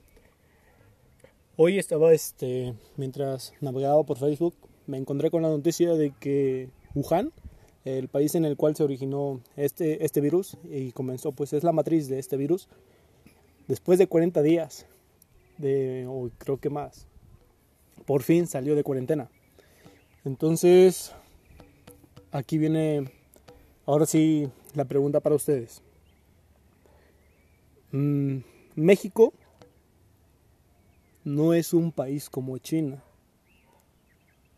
Hoy 1.57 1.79
estaba, 1.79 2.13
este, 2.13 2.75
mientras 2.97 3.53
navegaba 3.61 4.03
por 4.03 4.19
Facebook, 4.19 4.55
me 4.91 4.99
encontré 4.99 5.31
con 5.31 5.43
la 5.43 5.49
noticia 5.49 5.95
de 5.95 6.11
que 6.11 6.69
Wuhan, 6.95 7.33
el 7.85 8.09
país 8.09 8.35
en 8.35 8.45
el 8.45 8.57
cual 8.57 8.75
se 8.75 8.83
originó 8.83 9.41
este, 9.57 10.05
este 10.05 10.21
virus 10.21 10.59
y 10.65 10.91
comenzó, 10.91 11.31
pues 11.33 11.53
es 11.53 11.63
la 11.63 11.73
matriz 11.73 12.09
de 12.09 12.19
este 12.19 12.37
virus, 12.37 12.69
después 13.69 13.99
de 14.01 14.09
40 14.09 14.43
días, 14.43 14.87
de, 15.59 16.07
o 16.09 16.29
creo 16.39 16.59
que 16.59 16.71
más, 16.71 17.07
por 18.05 18.23
fin 18.23 18.49
salió 18.49 18.75
de 18.75 18.83
cuarentena. 18.83 19.31
Entonces, 20.25 21.13
aquí 22.33 22.59
viene, 22.59 23.13
ahora 23.87 24.07
sí, 24.07 24.49
la 24.75 24.85
pregunta 24.85 25.21
para 25.21 25.37
ustedes. 25.37 25.83
Mm, 27.93 28.39
México 28.75 29.33
no 31.23 31.55
es 31.55 31.73
un 31.73 31.93
país 31.93 32.29
como 32.29 32.59
China, 32.59 33.05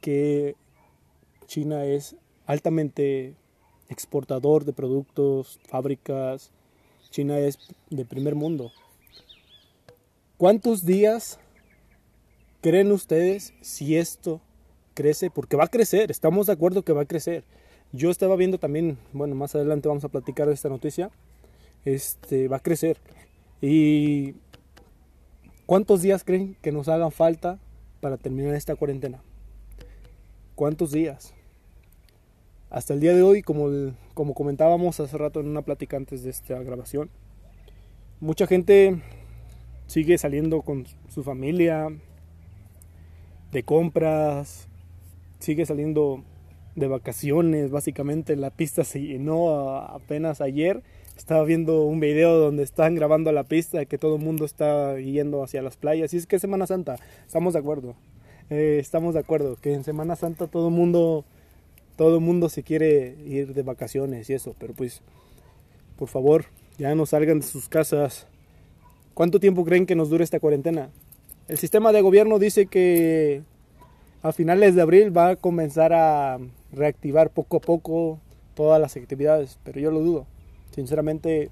que 0.03 0.55
China 1.47 1.87
es 1.87 2.15
altamente 2.45 3.35
exportador 3.89 4.67
de 4.67 4.75
productos, 4.75 5.59
fábricas, 5.67 6.51
China 7.09 7.39
es 7.39 7.59
de 7.89 8.05
primer 8.05 8.35
mundo. 8.35 8.71
¿Cuántos 10.37 10.85
días 10.85 11.41
creen 12.61 12.93
ustedes 12.93 13.55
si 13.63 13.97
esto 13.97 14.43
crece? 14.93 15.31
Porque 15.31 15.57
va 15.57 15.65
a 15.65 15.69
crecer, 15.69 16.11
estamos 16.11 16.49
de 16.49 16.53
acuerdo 16.53 16.83
que 16.83 16.93
va 16.93 17.01
a 17.01 17.07
crecer. 17.07 17.45
Yo 17.93 18.11
estaba 18.11 18.37
viendo 18.37 18.59
también, 18.59 18.99
bueno, 19.15 19.35
más 19.35 19.55
adelante 19.55 19.89
vamos 19.89 20.05
a 20.05 20.11
platicar 20.11 20.49
de 20.49 20.55
esta 20.55 20.69
noticia, 20.69 21.11
este, 21.87 22.49
va 22.49 22.59
a 22.59 22.61
crecer. 22.61 22.99
Y 23.63 24.35
¿Cuántos 25.73 26.03
días 26.03 26.23
creen 26.23 26.55
que 26.61 26.71
nos 26.71 26.89
hagan 26.89 27.13
falta 27.13 27.59
para 28.01 28.19
terminar 28.19 28.55
esta 28.55 28.77
cuarentena? 28.77 29.23
¿Cuántos 30.63 30.93
días? 30.93 31.35
Hasta 32.71 32.95
el 32.95 33.01
día 33.01 33.17
de 33.17 33.23
hoy, 33.25 33.43
como, 33.43 33.69
como 34.15 34.33
comentábamos 34.33 35.01
hace 35.01 35.19
rato 35.19 35.41
en 35.41 35.49
una 35.49 35.63
plática 35.63 35.97
antes 35.97 36.23
de 36.23 36.31
esta 36.31 36.63
grabación, 36.63 37.11
mucha 38.21 38.47
gente 38.47 39.03
sigue 39.89 40.17
saliendo 40.19 40.63
con 40.63 40.87
su 41.09 41.25
familia, 41.25 41.89
de 43.51 43.65
compras, 43.65 44.69
sigue 45.41 45.67
saliendo 45.67 46.23
de 46.77 46.87
vacaciones, 46.87 47.73
básicamente 47.73 48.37
la 48.37 48.51
pista 48.51 48.85
se 48.85 49.01
llenó 49.01 49.79
apenas 49.79 50.41
ayer 50.41 50.85
estaba 51.17 51.43
viendo 51.43 51.83
un 51.83 51.99
video 51.99 52.39
donde 52.39 52.63
están 52.63 52.95
grabando 52.95 53.33
la 53.33 53.43
pista, 53.43 53.85
que 53.85 53.99
todo 53.99 54.15
el 54.15 54.23
mundo 54.23 54.45
está 54.45 54.97
yendo 55.01 55.43
hacia 55.43 55.61
las 55.61 55.77
playas. 55.77 56.15
Y 56.15 56.19
es 56.19 56.27
que 56.27 56.37
es 56.37 56.43
Semana 56.43 56.69
Santa, 56.69 56.99
estamos 57.27 57.53
de 57.53 57.59
acuerdo. 57.59 57.97
Eh, 58.55 58.79
estamos 58.79 59.15
de 59.15 59.21
acuerdo 59.21 59.57
que 59.57 59.73
en 59.73 59.83
Semana 59.83 60.15
Santa 60.15 60.47
todo 60.47 60.69
mundo, 60.69 61.25
todo 61.97 62.21
mundo 62.21 62.51
se 62.51 62.63
quiere 62.63 63.17
ir 63.25 63.55
de 63.55 63.63
vacaciones 63.63 64.29
y 64.29 64.35
eso. 64.35 64.55
Pero 64.59 64.75
pues, 64.75 65.01
por 65.97 66.09
favor, 66.09 66.45
ya 66.77 66.95
no 66.95 67.07
salgan 67.07 67.41
de 67.41 67.47
sus 67.47 67.71
casas. 67.71 68.27
¿Cuánto 69.15 69.41
tiempo 69.41 69.65
creen 69.65 69.87
que 69.87 69.95
nos 69.95 70.11
dure 70.11 70.23
esta 70.23 70.39
cuarentena? 70.39 70.91
El 71.49 71.57
sistema 71.57 71.93
de 71.93 72.03
gobierno 72.03 72.39
dice 72.39 72.67
que 72.67 73.41
a 74.23 74.33
finales 74.33 74.75
de 74.75 74.83
abril 74.83 75.17
va 75.17 75.31
a 75.31 75.37
comenzar 75.37 75.95
a 75.95 76.39
reactivar 76.73 77.31
poco 77.31 77.57
a 77.57 77.61
poco 77.61 78.19
todas 78.55 78.79
las 78.79 78.95
actividades, 78.99 79.59
pero 79.65 79.81
yo 79.81 79.91
lo 79.91 80.01
dudo. 80.01 80.27
Sinceramente, 80.75 81.49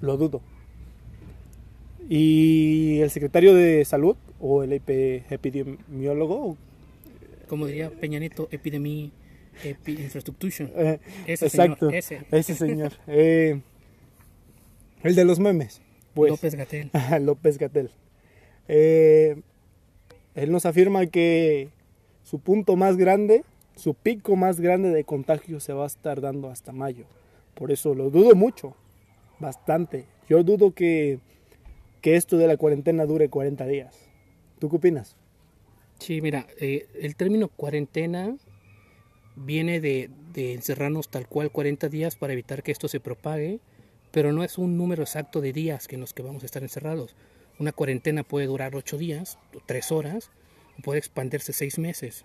lo 0.00 0.16
dudo. 0.16 0.40
Y 2.08 3.00
el 3.00 3.10
secretario 3.10 3.54
de 3.54 3.84
salud 3.84 4.16
o 4.40 4.62
el 4.62 4.72
epidemiólogo. 4.72 6.56
Como 7.48 7.66
diría 7.66 7.90
Peñanito, 7.90 8.48
epidemia, 8.50 9.10
infrastructure. 9.86 10.70
Eh, 10.74 10.98
exacto, 11.26 11.90
ese. 11.90 12.54
señor. 12.54 12.92
Eh, 13.06 13.60
el 15.02 15.14
de 15.14 15.24
los 15.24 15.38
memes. 15.38 15.80
Pues, 16.14 16.30
López 16.30 16.54
Gatel. 16.54 16.90
López 17.20 17.58
Gatel. 17.58 17.90
Eh, 18.68 19.40
él 20.34 20.50
nos 20.50 20.66
afirma 20.66 21.06
que 21.06 21.68
su 22.22 22.40
punto 22.40 22.76
más 22.76 22.96
grande, 22.96 23.44
su 23.76 23.94
pico 23.94 24.34
más 24.36 24.60
grande 24.60 24.90
de 24.90 25.04
contagio 25.04 25.60
se 25.60 25.72
va 25.72 25.84
a 25.84 25.86
estar 25.86 26.20
dando 26.20 26.50
hasta 26.50 26.72
mayo. 26.72 27.06
Por 27.54 27.70
eso 27.70 27.94
lo 27.94 28.10
dudo 28.10 28.34
mucho, 28.34 28.74
bastante. 29.38 30.04
Yo 30.28 30.42
dudo 30.42 30.72
que, 30.72 31.20
esto 32.02 32.36
de 32.36 32.46
la 32.46 32.56
cuarentena 32.56 33.04
dure 33.04 33.28
40 33.28 33.66
días. 33.66 34.05
¿Tú 34.58 34.68
qué 34.70 34.76
opinas? 34.76 35.16
Sí, 35.98 36.20
mira, 36.20 36.46
eh, 36.58 36.88
el 37.00 37.16
término 37.16 37.48
cuarentena 37.48 38.36
viene 39.34 39.80
de, 39.80 40.10
de, 40.32 40.54
encerrarnos 40.54 41.08
tal 41.08 41.26
cual 41.26 41.50
40 41.50 41.88
días 41.88 42.16
para 42.16 42.32
evitar 42.32 42.62
que 42.62 42.72
esto 42.72 42.88
se 42.88 43.00
propague, 43.00 43.60
pero 44.10 44.32
no 44.32 44.44
es 44.44 44.58
un 44.58 44.76
número 44.76 45.02
exacto 45.02 45.40
de 45.40 45.52
días 45.52 45.86
en 45.90 46.00
los 46.00 46.14
que 46.14 46.22
vamos 46.22 46.42
a 46.42 46.46
estar 46.46 46.62
encerrados. 46.62 47.14
Una 47.58 47.72
cuarentena 47.72 48.22
puede 48.22 48.46
durar 48.46 48.74
8 48.76 48.98
días, 48.98 49.38
3 49.66 49.92
horas, 49.92 50.30
puede 50.82 50.98
expandirse 50.98 51.52
6 51.52 51.78
meses. 51.78 52.24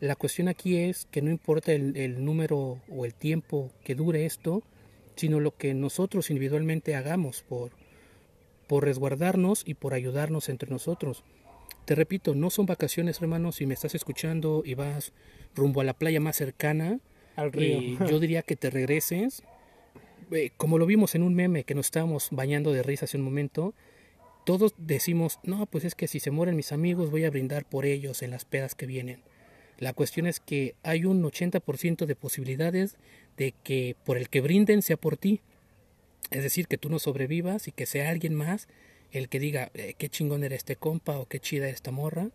La 0.00 0.14
cuestión 0.14 0.46
aquí 0.46 0.76
es 0.76 1.06
que 1.10 1.22
no 1.22 1.30
importa 1.30 1.72
el, 1.72 2.24
número 2.24 2.80
o 2.88 3.04
el 3.04 3.14
tiempo 3.14 3.72
que 3.82 3.96
dure 3.96 4.26
esto, 4.26 4.62
sino 5.16 5.40
lo 5.40 5.56
que 5.56 5.74
nosotros 5.74 6.30
individualmente 6.30 6.94
hagamos 6.94 7.42
por, 7.42 7.72
por 8.68 8.84
resguardarnos 8.84 9.64
y 9.66 9.74
por 9.74 9.94
ayudarnos 9.94 10.48
entre 10.48 10.70
nosotros. 10.70 11.24
Te 11.88 11.94
repito, 11.94 12.34
no 12.34 12.50
son 12.50 12.66
vacaciones, 12.66 13.22
hermanos, 13.22 13.56
si 13.56 13.64
me 13.64 13.72
estás 13.72 13.94
escuchando 13.94 14.60
y 14.62 14.74
vas 14.74 15.14
rumbo 15.54 15.80
a 15.80 15.84
la 15.84 15.94
playa 15.94 16.20
más 16.20 16.36
cercana, 16.36 17.00
al 17.34 17.50
río. 17.50 17.80
yo 18.06 18.20
diría 18.20 18.42
que 18.42 18.56
te 18.56 18.68
regreses. 18.68 19.42
Eh, 20.30 20.50
como 20.58 20.76
lo 20.76 20.84
vimos 20.84 21.14
en 21.14 21.22
un 21.22 21.34
meme 21.34 21.64
que 21.64 21.74
nos 21.74 21.86
estábamos 21.86 22.28
bañando 22.30 22.74
de 22.74 22.82
risa 22.82 23.06
hace 23.06 23.16
un 23.16 23.22
momento, 23.22 23.72
todos 24.44 24.74
decimos, 24.76 25.40
no, 25.44 25.64
pues 25.64 25.86
es 25.86 25.94
que 25.94 26.08
si 26.08 26.20
se 26.20 26.30
mueren 26.30 26.56
mis 26.56 26.72
amigos 26.72 27.10
voy 27.10 27.24
a 27.24 27.30
brindar 27.30 27.64
por 27.64 27.86
ellos 27.86 28.20
en 28.20 28.32
las 28.32 28.44
pedas 28.44 28.74
que 28.74 28.84
vienen. 28.84 29.22
La 29.78 29.94
cuestión 29.94 30.26
es 30.26 30.40
que 30.40 30.74
hay 30.82 31.06
un 31.06 31.22
80% 31.22 32.04
de 32.04 32.14
posibilidades 32.16 32.98
de 33.38 33.54
que 33.64 33.96
por 34.04 34.18
el 34.18 34.28
que 34.28 34.42
brinden 34.42 34.82
sea 34.82 34.98
por 34.98 35.16
ti. 35.16 35.40
Es 36.30 36.42
decir, 36.42 36.66
que 36.66 36.76
tú 36.76 36.90
no 36.90 36.98
sobrevivas 36.98 37.66
y 37.66 37.72
que 37.72 37.86
sea 37.86 38.10
alguien 38.10 38.34
más 38.34 38.68
el 39.12 39.28
que 39.28 39.40
diga 39.40 39.70
eh, 39.74 39.94
qué 39.98 40.08
chingón 40.08 40.44
era 40.44 40.54
este 40.54 40.76
compa 40.76 41.18
o 41.18 41.26
qué 41.26 41.40
chida 41.40 41.68
esta 41.68 41.90
morra. 41.90 42.30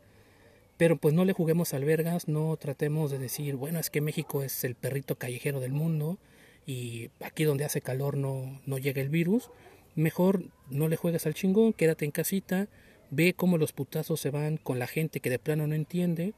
Pero 0.78 0.98
pues 0.98 1.14
no 1.14 1.24
le 1.24 1.34
juguemos 1.34 1.74
albergas, 1.74 2.28
no 2.28 2.56
tratemos 2.58 3.12
de 3.12 3.20
decir, 3.20 3.56
bueno, 3.56 3.80
es 3.80 3.90
que 3.90 4.02
México 4.02 4.44
es 4.44 4.64
el 4.64 4.76
perrito 4.76 5.16
callejero 5.16 5.60
del 5.60 5.72
mundo 5.72 6.18
y 6.66 7.10
aquí 7.22 7.44
donde 7.44 7.66
hace 7.66 7.82
calor 7.82 8.18
no, 8.18 8.60
no 8.66 8.78
llega 8.78 9.02
el 9.02 9.10
virus. 9.10 9.50
Mejor 9.96 10.46
no 10.70 10.88
le 10.88 10.96
juegues 10.96 11.28
al 11.28 11.36
chingón, 11.36 11.74
quédate 11.74 12.06
en 12.06 12.12
casita, 12.12 12.68
ve 13.12 13.34
cómo 13.34 13.60
los 13.60 13.72
putazos 13.72 14.20
se 14.20 14.32
van 14.32 14.58
con 14.58 14.80
la 14.80 14.88
gente 14.88 15.20
que 15.20 15.30
de 15.30 15.40
plano 15.40 15.68
no 15.68 15.76
entiende 15.76 16.34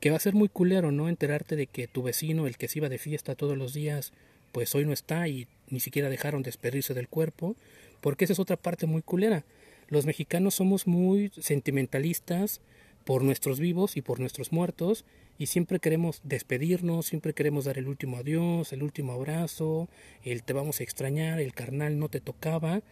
que 0.00 0.10
va 0.10 0.16
a 0.16 0.20
ser 0.20 0.34
muy 0.34 0.48
culero, 0.48 0.92
¿no? 0.92 1.08
Enterarte 1.08 1.56
de 1.56 1.66
que 1.66 1.88
tu 1.88 2.02
vecino, 2.02 2.46
el 2.46 2.56
que 2.56 2.68
se 2.68 2.78
iba 2.78 2.88
de 2.88 2.98
fiesta 2.98 3.34
todos 3.34 3.56
los 3.56 3.72
días, 3.72 4.12
pues 4.52 4.74
hoy 4.74 4.84
no 4.84 4.92
está 4.92 5.26
y 5.28 5.48
ni 5.68 5.80
siquiera 5.80 6.08
dejaron 6.08 6.42
despedirse 6.42 6.94
del 6.94 7.08
cuerpo, 7.08 7.56
porque 8.00 8.24
esa 8.24 8.32
es 8.32 8.38
otra 8.38 8.56
parte 8.56 8.86
muy 8.86 9.02
culera. 9.02 9.44
Los 9.88 10.06
mexicanos 10.06 10.54
somos 10.54 10.86
muy 10.86 11.30
sentimentalistas 11.40 12.60
por 13.04 13.22
nuestros 13.22 13.58
vivos 13.58 13.96
y 13.96 14.02
por 14.02 14.20
nuestros 14.20 14.52
muertos 14.52 15.04
y 15.38 15.46
siempre 15.46 15.78
queremos 15.78 16.20
despedirnos, 16.24 17.06
siempre 17.06 17.32
queremos 17.32 17.64
dar 17.64 17.78
el 17.78 17.88
último 17.88 18.18
adiós, 18.18 18.72
el 18.72 18.82
último 18.82 19.12
abrazo, 19.12 19.88
el 20.24 20.42
te 20.42 20.52
vamos 20.52 20.80
a 20.80 20.82
extrañar, 20.82 21.40
el 21.40 21.54
carnal 21.54 21.98
no 21.98 22.08
te 22.08 22.20
tocaba, 22.20 22.82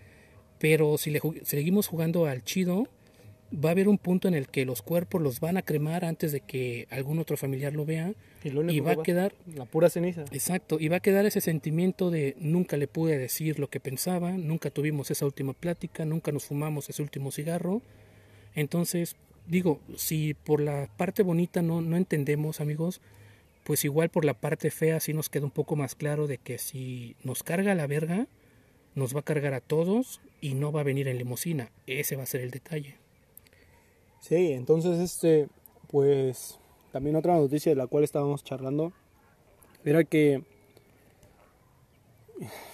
pero 0.58 0.96
si 0.96 1.10
le 1.10 1.20
seguimos 1.42 1.88
jugando 1.88 2.26
al 2.26 2.44
chido, 2.44 2.88
va 3.52 3.70
a 3.70 3.72
haber 3.72 3.88
un 3.88 3.98
punto 3.98 4.28
en 4.28 4.34
el 4.34 4.48
que 4.48 4.64
los 4.64 4.82
cuerpos 4.82 5.22
los 5.22 5.40
van 5.40 5.56
a 5.56 5.62
cremar 5.62 6.04
antes 6.04 6.32
de 6.32 6.40
que 6.40 6.86
algún 6.90 7.18
otro 7.18 7.36
familiar 7.36 7.72
lo 7.72 7.84
vea 7.84 8.12
y, 8.42 8.80
va 8.80 8.92
a 8.92 9.02
quedar 9.02 9.34
la 9.54 9.64
pura 9.64 9.90
ceniza. 9.90 10.24
Exacto, 10.32 10.78
y 10.80 10.88
va 10.88 10.96
a 10.96 11.00
quedar 11.00 11.26
ese 11.26 11.40
sentimiento 11.40 12.10
de 12.10 12.36
nunca 12.38 12.76
le 12.76 12.88
pude 12.88 13.18
decir 13.18 13.58
lo 13.58 13.68
que 13.68 13.80
pensaba, 13.80 14.32
nunca 14.32 14.70
tuvimos 14.70 15.10
esa 15.10 15.26
última 15.26 15.52
plática, 15.52 16.04
nunca 16.04 16.32
nos 16.32 16.44
fumamos 16.44 16.88
ese 16.88 17.02
último 17.02 17.30
cigarro. 17.30 17.82
Entonces, 18.54 19.16
digo, 19.46 19.80
si 19.96 20.34
por 20.34 20.60
la 20.60 20.88
parte 20.96 21.22
bonita 21.22 21.62
no, 21.62 21.80
no 21.80 21.96
entendemos, 21.96 22.60
amigos, 22.60 23.00
pues 23.64 23.84
igual 23.84 24.10
por 24.10 24.24
la 24.24 24.34
parte 24.34 24.70
fea 24.70 25.00
sí 25.00 25.12
nos 25.12 25.28
queda 25.28 25.44
un 25.44 25.50
poco 25.50 25.76
más 25.76 25.94
claro 25.94 26.26
de 26.26 26.38
que 26.38 26.58
si 26.58 27.16
nos 27.24 27.42
carga 27.42 27.74
la 27.74 27.86
verga, 27.86 28.28
nos 28.94 29.14
va 29.14 29.20
a 29.20 29.24
cargar 29.24 29.54
a 29.54 29.60
todos 29.60 30.20
y 30.40 30.54
no 30.54 30.72
va 30.72 30.80
a 30.80 30.84
venir 30.84 31.08
en 31.08 31.18
limusina. 31.18 31.70
Ese 31.86 32.16
va 32.16 32.22
a 32.22 32.26
ser 32.26 32.40
el 32.40 32.50
detalle. 32.50 32.96
Sí, 34.28 34.52
entonces 34.52 34.98
este, 34.98 35.46
pues 35.88 36.58
también 36.90 37.14
otra 37.14 37.36
noticia 37.36 37.70
de 37.70 37.76
la 37.76 37.86
cual 37.86 38.02
estábamos 38.02 38.42
charlando 38.42 38.92
era 39.84 40.02
que, 40.02 40.42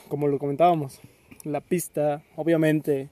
como 0.09 0.29
lo 0.29 0.39
comentábamos, 0.39 1.01
la 1.45 1.61
pista, 1.61 2.23
obviamente, 2.37 3.11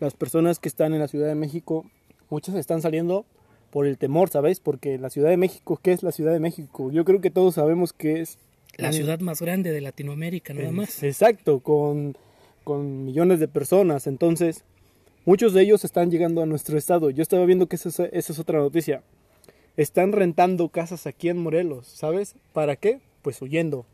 las 0.00 0.14
personas 0.14 0.58
que 0.58 0.68
están 0.68 0.94
en 0.94 1.00
la 1.00 1.08
Ciudad 1.08 1.28
de 1.28 1.34
México, 1.34 1.84
muchas 2.30 2.54
están 2.54 2.80
saliendo 2.80 3.26
por 3.70 3.86
el 3.86 3.98
temor, 3.98 4.30
¿sabes? 4.30 4.58
Porque 4.58 4.96
la 4.96 5.10
Ciudad 5.10 5.28
de 5.28 5.36
México, 5.36 5.78
¿qué 5.82 5.92
es 5.92 6.02
la 6.02 6.12
Ciudad 6.12 6.32
de 6.32 6.40
México? 6.40 6.90
Yo 6.90 7.04
creo 7.04 7.20
que 7.20 7.30
todos 7.30 7.56
sabemos 7.56 7.92
que 7.92 8.22
es... 8.22 8.38
La 8.78 8.92
ciudad 8.92 9.20
más 9.20 9.42
grande 9.42 9.70
de 9.70 9.82
Latinoamérica, 9.82 10.54
nada 10.54 10.72
más. 10.72 11.02
Exacto, 11.02 11.60
con, 11.60 12.16
con 12.64 13.04
millones 13.04 13.38
de 13.38 13.48
personas. 13.48 14.06
Entonces, 14.06 14.64
muchos 15.24 15.52
de 15.52 15.62
ellos 15.62 15.84
están 15.84 16.10
llegando 16.10 16.42
a 16.42 16.46
nuestro 16.46 16.78
estado. 16.78 17.10
Yo 17.10 17.22
estaba 17.22 17.44
viendo 17.44 17.66
que 17.66 17.76
esa 17.76 18.06
es, 18.06 18.38
otra 18.38 18.58
noticia. 18.58 19.02
Están 19.76 20.12
rentando 20.12 20.68
casas 20.68 21.06
aquí 21.06 21.28
en 21.28 21.38
Morelos, 21.38 21.86
¿sabes? 21.86 22.34
¿Para 22.52 22.76
qué? 22.76 23.00
Pues 23.22 23.40
huyendo 23.40 23.86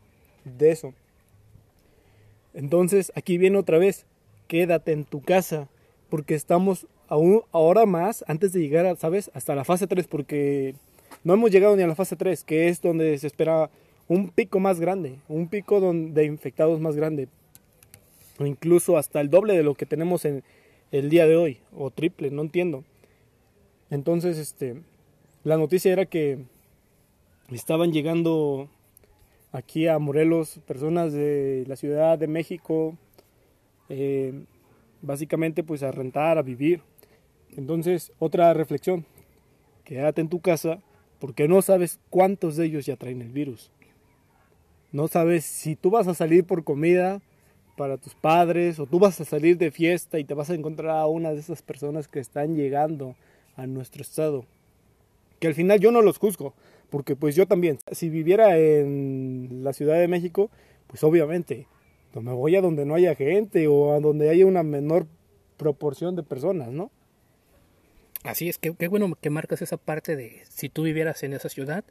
de 0.43 0.71
eso. 0.71 0.93
Entonces, 2.53 3.11
aquí 3.15 3.37
viene 3.37 3.57
otra 3.57 3.77
vez, 3.77 4.05
quédate 4.47 4.91
en 4.91 5.05
tu 5.05 5.21
casa, 5.21 5.69
porque 6.09 6.35
estamos 6.35 6.87
aún 7.07 7.43
ahora 7.51 7.85
más 7.85 8.25
antes 8.27 8.51
de 8.51 8.59
llegar, 8.59 8.97
¿sabes? 8.97 9.31
Hasta 9.33 9.55
la 9.55 9.63
fase 9.63 9.87
3, 9.87 10.07
porque 10.07 10.75
no 11.23 11.33
hemos 11.33 11.51
llegado 11.51 11.75
ni 11.75 11.83
a 11.83 11.87
la 11.87 11.95
fase 11.95 12.15
3, 12.15 12.43
que 12.43 12.67
es 12.67 12.81
donde 12.81 13.17
se 13.17 13.27
espera 13.27 13.69
un 14.07 14.29
pico 14.29 14.59
más 14.59 14.79
grande, 14.79 15.19
un 15.27 15.47
pico 15.47 15.79
de 15.93 16.25
infectados 16.25 16.79
más 16.79 16.95
grande, 16.95 17.29
o 18.39 18.45
incluso 18.45 18.97
hasta 18.97 19.21
el 19.21 19.29
doble 19.29 19.55
de 19.55 19.63
lo 19.63 19.75
que 19.75 19.85
tenemos 19.85 20.25
en 20.25 20.43
el 20.91 21.09
día 21.09 21.27
de 21.27 21.35
hoy, 21.35 21.59
o 21.71 21.91
triple, 21.91 22.31
no 22.31 22.41
entiendo. 22.41 22.83
Entonces, 23.89 24.37
este, 24.37 24.81
la 25.43 25.57
noticia 25.57 25.91
era 25.91 26.05
que 26.05 26.45
estaban 27.51 27.91
llegando 27.91 28.69
aquí 29.51 29.87
a 29.87 29.99
Morelos 29.99 30.59
personas 30.67 31.13
de 31.13 31.65
la 31.67 31.75
Ciudad 31.75 32.17
de 32.17 32.27
México, 32.27 32.97
eh, 33.89 34.45
básicamente 35.01 35.63
pues 35.63 35.83
a 35.83 35.91
rentar, 35.91 36.37
a 36.37 36.43
vivir. 36.43 36.81
Entonces, 37.57 38.11
otra 38.19 38.53
reflexión, 38.53 39.05
quédate 39.83 40.21
en 40.21 40.29
tu 40.29 40.39
casa 40.39 40.81
porque 41.19 41.47
no 41.47 41.61
sabes 41.61 41.99
cuántos 42.09 42.55
de 42.55 42.65
ellos 42.65 42.85
ya 42.85 42.95
traen 42.95 43.21
el 43.21 43.31
virus. 43.31 43.71
No 44.91 45.07
sabes 45.07 45.45
si 45.45 45.75
tú 45.75 45.89
vas 45.89 46.07
a 46.07 46.13
salir 46.13 46.45
por 46.45 46.63
comida 46.63 47.21
para 47.79 47.95
tus 47.95 48.13
padres 48.13 48.77
o 48.77 48.85
tú 48.85 48.99
vas 48.99 49.21
a 49.21 49.23
salir 49.23 49.57
de 49.57 49.71
fiesta 49.71 50.19
y 50.19 50.25
te 50.25 50.33
vas 50.33 50.49
a 50.49 50.53
encontrar 50.53 50.97
a 50.97 51.07
una 51.07 51.31
de 51.31 51.39
esas 51.39 51.61
personas 51.61 52.09
que 52.09 52.19
están 52.19 52.57
llegando 52.57 53.15
a 53.55 53.67
nuestro 53.67 54.01
estado. 54.01 54.43
Que 55.39 55.47
al 55.47 55.53
final 55.53 55.79
yo 55.79 55.89
no 55.89 56.01
los 56.01 56.17
juzgo, 56.17 56.53
porque 56.89 57.15
pues 57.15 57.37
yo 57.37 57.47
también, 57.47 57.79
si 57.93 58.09
viviera 58.09 58.57
en 58.57 59.61
la 59.63 59.71
Ciudad 59.71 59.97
de 59.97 60.09
México, 60.09 60.51
pues 60.87 61.05
obviamente 61.05 61.67
me 62.15 62.33
voy 62.33 62.57
a 62.57 62.61
donde 62.61 62.85
no 62.85 62.95
haya 62.95 63.15
gente 63.15 63.69
o 63.69 63.93
a 63.93 64.01
donde 64.01 64.29
haya 64.29 64.45
una 64.45 64.63
menor 64.63 65.07
proporción 65.55 66.17
de 66.17 66.23
personas, 66.23 66.73
¿no? 66.73 66.91
Así 68.25 68.49
es, 68.49 68.57
qué, 68.57 68.75
qué 68.75 68.89
bueno 68.89 69.15
que 69.21 69.29
marcas 69.29 69.61
esa 69.61 69.77
parte 69.77 70.17
de 70.17 70.41
si 70.49 70.67
tú 70.67 70.83
vivieras 70.83 71.23
en 71.23 71.31
esa 71.31 71.47
ciudad, 71.47 71.85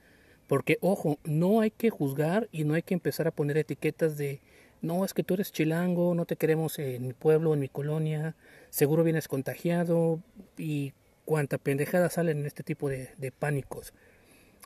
porque 0.49 0.77
ojo, 0.83 1.17
no 1.25 1.63
hay 1.63 1.71
que 1.71 1.89
juzgar 1.89 2.47
y 2.53 2.65
no 2.65 2.75
hay 2.75 2.83
que 2.83 2.93
empezar 2.93 3.27
a 3.27 3.31
poner 3.31 3.57
etiquetas 3.57 4.19
de 4.19 4.43
no, 4.83 5.05
es 5.05 5.15
que 5.15 5.23
tú 5.23 5.35
eres 5.35 5.53
chilango, 5.53 6.15
no 6.15 6.25
te 6.25 6.37
queremos 6.37 6.79
en 6.79 7.07
mi 7.07 7.13
pueblo, 7.13 7.55
en 7.55 7.61
mi 7.61 7.69
colonia, 7.69 8.37
seguro 8.71 9.05
vienes 9.05 9.29
contagiado 9.29 10.21
y 10.57 10.93
cuánta 11.25 11.59
pendejada 11.59 12.11
salen 12.11 12.39
en 12.39 12.47
este 12.47 12.63
tipo 12.63 12.89
de, 12.89 13.33
pánicos 13.39 13.93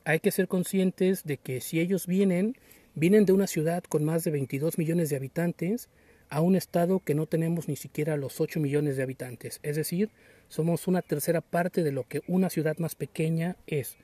hay 0.05 0.21
que 0.21 0.31
ser 0.31 0.49
conscientes 0.49 1.25
de 1.25 1.37
que 1.37 1.61
si 1.61 1.81
ellos 1.81 2.07
vienen, 2.07 2.57
vienen 2.95 3.25
de 3.25 3.33
una 3.33 3.47
ciudad 3.47 3.85
con 3.85 4.05
más 4.05 4.25
de 4.25 4.31
22 4.31 4.79
millones 4.79 5.11
de 5.11 5.17
habitantes 5.17 5.89
a 6.29 6.41
un 6.41 6.57
estado 6.57 7.01
que 7.01 7.15
no 7.15 7.27
tenemos 7.27 7.69
ni 7.69 7.77
siquiera 7.77 8.17
los 8.17 8.41
8 8.41 8.59
millones 8.59 8.97
de 8.97 9.03
habitantes. 9.03 9.61
Es 9.63 9.77
decir, 9.77 10.11
somos 10.49 10.89
una 10.89 11.03
tercera 11.03 11.41
parte 11.41 11.83
de 11.83 11.93
lo 11.93 12.05
que 12.05 12.23
una 12.27 12.51
ciudad 12.51 12.79
más 12.79 12.95
pequeña 12.95 13.57
es. 13.67 13.97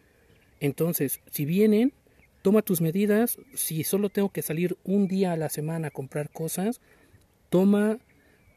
Entonces, 0.60 1.20
si 1.30 1.44
vienen, 1.44 1.92
toma 2.42 2.62
tus 2.62 2.80
medidas. 2.80 3.38
Si 3.54 3.84
solo 3.84 4.08
tengo 4.08 4.30
que 4.30 4.42
salir 4.42 4.76
un 4.84 5.08
día 5.08 5.32
a 5.32 5.36
la 5.36 5.48
semana 5.48 5.88
a 5.88 5.90
comprar 5.90 6.30
cosas, 6.30 6.80
toma 7.50 7.98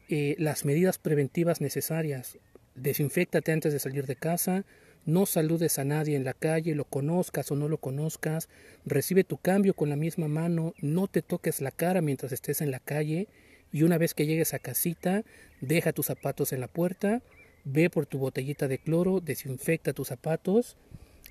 eh, 0.08 0.36
las 0.38 0.64
medidas 0.64 0.98
preventivas 0.98 1.60
necesarias. 1.60 2.38
Desinfectate 2.74 3.52
antes 3.52 3.72
de 3.72 3.78
salir 3.78 4.06
de 4.06 4.16
casa, 4.16 4.64
no 5.04 5.26
saludes 5.26 5.78
a 5.78 5.84
nadie 5.84 6.16
en 6.16 6.24
la 6.24 6.34
calle, 6.34 6.74
lo 6.74 6.84
conozcas 6.84 7.50
o 7.50 7.56
no 7.56 7.68
lo 7.68 7.78
conozcas, 7.78 8.48
recibe 8.86 9.24
tu 9.24 9.36
cambio 9.36 9.74
con 9.74 9.88
la 9.88 9.96
misma 9.96 10.28
mano, 10.28 10.74
no 10.80 11.08
te 11.08 11.22
toques 11.22 11.60
la 11.60 11.70
cara 11.70 12.00
mientras 12.00 12.32
estés 12.32 12.60
en 12.60 12.70
la 12.70 12.78
calle 12.78 13.28
y 13.72 13.82
una 13.82 13.98
vez 13.98 14.14
que 14.14 14.26
llegues 14.26 14.54
a 14.54 14.58
casita, 14.58 15.24
deja 15.60 15.92
tus 15.92 16.06
zapatos 16.06 16.52
en 16.52 16.60
la 16.60 16.68
puerta, 16.68 17.22
ve 17.64 17.90
por 17.90 18.06
tu 18.06 18.18
botellita 18.18 18.68
de 18.68 18.78
cloro, 18.78 19.20
desinfecta 19.20 19.92
tus 19.92 20.08
zapatos 20.08 20.76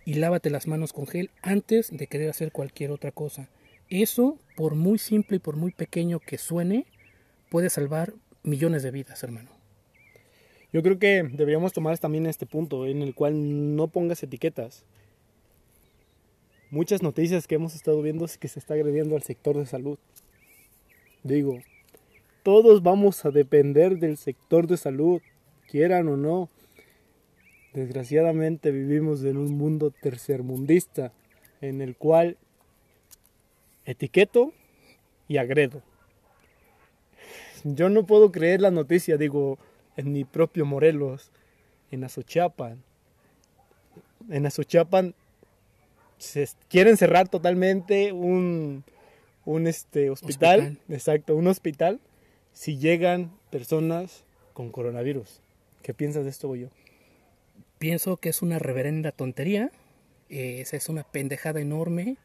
y 0.05 0.15
lávate 0.15 0.49
las 0.49 0.67
manos 0.67 0.93
con 0.93 1.07
gel 1.07 1.29
antes 1.41 1.95
de 1.95 2.07
querer 2.07 2.29
hacer 2.29 2.51
cualquier 2.51 2.91
otra 2.91 3.11
cosa. 3.11 3.49
Eso, 3.89 4.37
por 4.55 4.75
muy 4.75 4.97
simple 4.97 5.37
y 5.37 5.39
por 5.39 5.57
muy 5.57 5.71
pequeño 5.71 6.19
que 6.19 6.37
suene, 6.37 6.85
puede 7.49 7.69
salvar 7.69 8.13
millones 8.43 8.83
de 8.83 8.91
vidas, 8.91 9.21
hermano. 9.23 9.49
Yo 10.73 10.81
creo 10.81 10.97
que 10.97 11.23
deberíamos 11.23 11.73
tomar 11.73 11.97
también 11.99 12.25
este 12.25 12.45
punto 12.45 12.87
en 12.87 13.01
el 13.01 13.13
cual 13.13 13.75
no 13.75 13.89
pongas 13.89 14.23
etiquetas. 14.23 14.85
Muchas 16.69 17.03
noticias 17.03 17.47
que 17.47 17.55
hemos 17.55 17.75
estado 17.75 18.01
viendo 18.01 18.23
es 18.23 18.37
que 18.37 18.47
se 18.47 18.59
está 18.59 18.75
agrediendo 18.75 19.17
al 19.17 19.23
sector 19.23 19.57
de 19.57 19.65
salud. 19.65 19.99
Digo, 21.23 21.59
todos 22.43 22.81
vamos 22.81 23.25
a 23.25 23.31
depender 23.31 23.99
del 23.99 24.15
sector 24.15 24.67
de 24.67 24.77
salud, 24.77 25.21
quieran 25.67 26.07
o 26.07 26.15
no. 26.15 26.49
Desgraciadamente 27.73 28.71
vivimos 28.71 29.23
en 29.23 29.37
un 29.37 29.57
mundo 29.57 29.91
tercermundista 29.91 31.13
en 31.61 31.81
el 31.81 31.95
cual 31.95 32.37
etiqueto 33.85 34.51
y 35.27 35.37
agredo. 35.37 35.81
Yo 37.63 37.89
no 37.89 38.05
puedo 38.05 38.31
creer 38.31 38.59
la 38.59 38.71
noticia, 38.71 39.17
digo, 39.17 39.57
en 39.95 40.11
mi 40.11 40.25
propio 40.25 40.65
Morelos, 40.65 41.31
en 41.91 42.03
Azochapan. 42.03 42.83
En 44.29 44.45
Azochapan 44.45 45.13
se 46.17 46.47
quieren 46.69 46.97
cerrar 46.97 47.29
totalmente 47.29 48.11
un, 48.11 48.83
un 49.45 49.67
este, 49.67 50.09
hospital, 50.09 50.77
exacto, 50.89 51.35
un 51.35 51.47
hospital, 51.47 51.99
si 52.53 52.77
llegan 52.77 53.31
personas 53.49 54.23
con 54.53 54.71
coronavirus. 54.71 55.39
¿Qué 55.81 55.93
piensas 55.93 56.25
de 56.25 56.29
esto, 56.31 56.53
yo? 56.55 56.67
Pienso 57.81 58.17
que 58.17 58.29
es 58.29 58.43
una 58.43 58.59
reverenda 58.59 59.11
tontería, 59.11 59.71
eh, 60.29 60.61
esa 60.61 60.77
es 60.77 60.87
una 60.87 61.01
pendejada 61.01 61.61
enorme. 61.61 62.17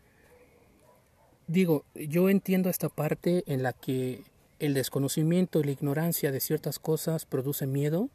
Digo, 1.47 1.87
yo 1.95 2.29
entiendo 2.29 2.69
esta 2.69 2.91
parte 2.91 3.43
en 3.47 3.63
la 3.63 3.73
que 3.73 4.23
el 4.59 4.75
desconocimiento 4.75 5.59
y 5.59 5.65
la 5.65 5.71
ignorancia 5.71 6.31
de 6.31 6.41
ciertas 6.41 6.79
cosas 6.79 7.25
produce 7.25 7.67
miedo, 7.67 8.11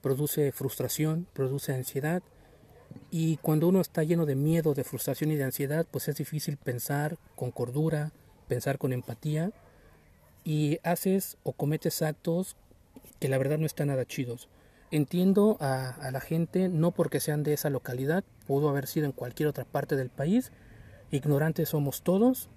produce 0.00 0.50
frustración, 0.50 1.28
produce 1.32 1.72
ansiedad. 1.72 2.20
Y 3.12 3.36
cuando 3.36 3.68
uno 3.68 3.80
está 3.80 4.02
lleno 4.02 4.26
de 4.26 4.34
miedo, 4.34 4.74
de 4.74 4.82
frustración 4.82 5.30
y 5.30 5.36
de 5.36 5.44
ansiedad, 5.44 5.86
pues 5.88 6.08
es 6.08 6.16
difícil 6.16 6.56
pensar 6.56 7.16
con 7.36 7.52
cordura, 7.52 8.10
pensar 8.48 8.78
con 8.78 8.92
empatía. 8.92 9.52
Y 10.42 10.80
haces 10.82 11.36
o 11.44 11.52
cometes 11.52 12.02
actos 12.02 12.56
que 13.20 13.28
la 13.28 13.38
verdad 13.38 13.58
no 13.58 13.66
están 13.66 13.86
nada 13.86 14.04
chidos. 14.04 14.48
Entiendo 14.92 15.56
a, 15.60 15.90
a 15.90 16.12
la 16.12 16.20
gente, 16.20 16.68
no 16.68 16.92
porque 16.92 17.18
sean 17.18 17.42
de 17.42 17.54
esa 17.54 17.70
localidad, 17.70 18.22
pudo 18.46 18.68
haber 18.68 18.86
sido 18.86 19.06
en 19.06 19.12
cualquier 19.12 19.48
otra 19.48 19.64
parte 19.64 19.96
del 19.96 20.10
país. 20.10 20.52
Ignorantes 21.10 21.70
somos 21.70 22.02
todos, 22.02 22.48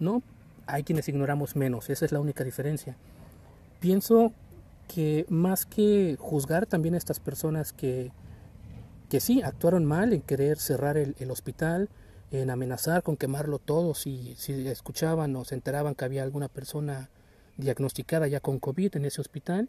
¿no? 0.00 0.22
hay 0.66 0.82
quienes 0.82 1.08
ignoramos 1.08 1.56
menos, 1.56 1.88
esa 1.90 2.04
es 2.04 2.12
la 2.12 2.20
única 2.20 2.44
diferencia. 2.44 2.96
Pienso 3.80 4.32
que 4.92 5.26
más 5.28 5.64
que 5.66 6.16
juzgar 6.18 6.66
también 6.66 6.94
a 6.94 6.98
estas 6.98 7.20
personas 7.20 7.72
que, 7.72 8.12
que 9.08 9.20
sí 9.20 9.42
actuaron 9.42 9.84
mal 9.84 10.12
en 10.12 10.22
querer 10.22 10.58
cerrar 10.58 10.96
el, 10.96 11.30
hospital, 11.30 11.88
en 12.30 12.50
amenazar 12.50 13.02
con 13.02 13.16
quemarlo 13.16 13.58
todo 13.58 13.94
si, 13.94 14.34
si 14.36 14.66
escuchaban 14.68 15.34
o 15.36 15.44
se 15.44 15.54
enteraban 15.54 15.94
que 15.94 16.04
había 16.04 16.22
alguna 16.22 16.48
persona 16.48 17.10
diagnosticada 17.56 18.26
ya 18.26 18.40
con 18.40 18.58
COVID 18.58 18.96
en 18.96 19.04
ese 19.04 19.20
hospital, 19.20 19.68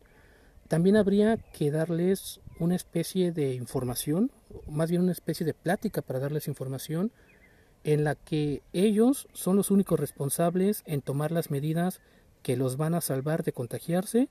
también 0.67 0.97
habría 0.97 1.37
que 1.37 1.71
darles 1.71 2.41
una 2.59 2.75
especie 2.75 3.31
de 3.31 3.53
información, 3.53 4.31
más 4.67 4.89
bien 4.89 5.03
una 5.03 5.11
especie 5.11 5.45
de 5.45 5.53
plática 5.53 6.01
para 6.01 6.19
darles 6.19 6.47
información 6.47 7.11
en 7.83 8.03
la 8.03 8.15
que 8.15 8.61
ellos 8.73 9.27
son 9.33 9.55
los 9.55 9.71
únicos 9.71 9.99
responsables 9.99 10.83
en 10.85 11.01
tomar 11.01 11.31
las 11.31 11.51
medidas 11.51 12.01
que 12.41 12.57
los 12.57 12.77
van 12.77 12.95
a 12.95 13.01
salvar 13.01 13.43
de 13.43 13.53
contagiarse 13.53 14.29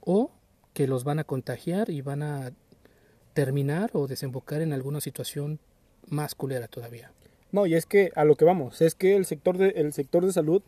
o 0.00 0.30
que 0.72 0.86
los 0.86 1.04
van 1.04 1.18
a 1.18 1.24
contagiar 1.24 1.90
y 1.90 2.00
van 2.00 2.22
a 2.22 2.52
terminar 3.34 3.90
o 3.92 4.06
desembocar 4.06 4.62
en 4.62 4.72
alguna 4.72 5.00
situación 5.00 5.58
más 6.08 6.34
culera 6.34 6.68
todavía. 6.68 7.12
No, 7.52 7.66
y 7.66 7.74
es 7.74 7.86
que 7.86 8.12
a 8.14 8.24
lo 8.24 8.36
que 8.36 8.44
vamos, 8.44 8.80
es 8.82 8.94
que 8.94 9.16
el 9.16 9.26
sector 9.26 9.58
de, 9.58 9.70
el 9.70 9.92
sector 9.92 10.24
de 10.24 10.32
salud 10.32 10.62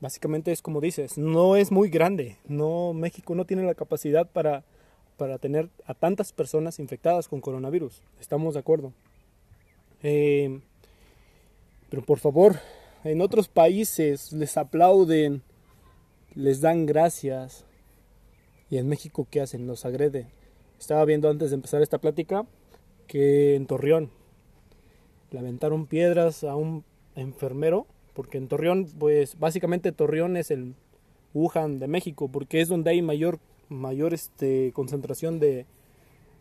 básicamente 0.00 0.52
es 0.52 0.62
como 0.62 0.80
dices, 0.80 1.18
no 1.18 1.56
es 1.56 1.70
muy 1.70 1.88
grande. 1.88 2.36
No, 2.46 2.92
México 2.92 3.34
no 3.34 3.44
tiene 3.44 3.64
la 3.64 3.74
capacidad 3.74 4.28
para, 4.28 4.64
para 5.16 5.38
tener 5.38 5.68
a 5.86 5.94
tantas 5.94 6.32
personas 6.32 6.78
infectadas 6.78 7.28
con 7.28 7.40
coronavirus. 7.40 8.02
Estamos 8.20 8.54
de 8.54 8.60
acuerdo. 8.60 8.92
Eh, 10.02 10.60
pero 11.90 12.02
por 12.02 12.18
favor, 12.18 12.56
en 13.04 13.20
otros 13.20 13.48
países 13.48 14.32
les 14.32 14.56
aplauden, 14.56 15.42
les 16.34 16.60
dan 16.60 16.86
gracias. 16.86 17.64
Y 18.68 18.78
en 18.78 18.88
México, 18.88 19.26
¿qué 19.30 19.40
hacen? 19.40 19.66
Los 19.66 19.84
agreden. 19.84 20.28
Estaba 20.78 21.04
viendo 21.04 21.30
antes 21.30 21.50
de 21.50 21.54
empezar 21.56 21.82
esta 21.82 21.98
plática 21.98 22.44
que 23.06 23.54
en 23.54 23.66
Torreón 23.66 24.10
le 25.30 25.38
aventaron 25.38 25.86
piedras 25.86 26.44
a 26.44 26.56
un 26.56 26.84
enfermero, 27.14 27.86
porque 28.16 28.38
en 28.38 28.48
Torreón, 28.48 28.88
pues 28.98 29.38
básicamente 29.38 29.92
Torreón 29.92 30.38
es 30.38 30.50
el 30.50 30.74
Wuhan 31.34 31.78
de 31.78 31.86
México, 31.86 32.28
porque 32.28 32.62
es 32.62 32.68
donde 32.68 32.90
hay 32.90 33.02
mayor, 33.02 33.38
mayor 33.68 34.14
este, 34.14 34.72
concentración 34.72 35.38
de, 35.38 35.66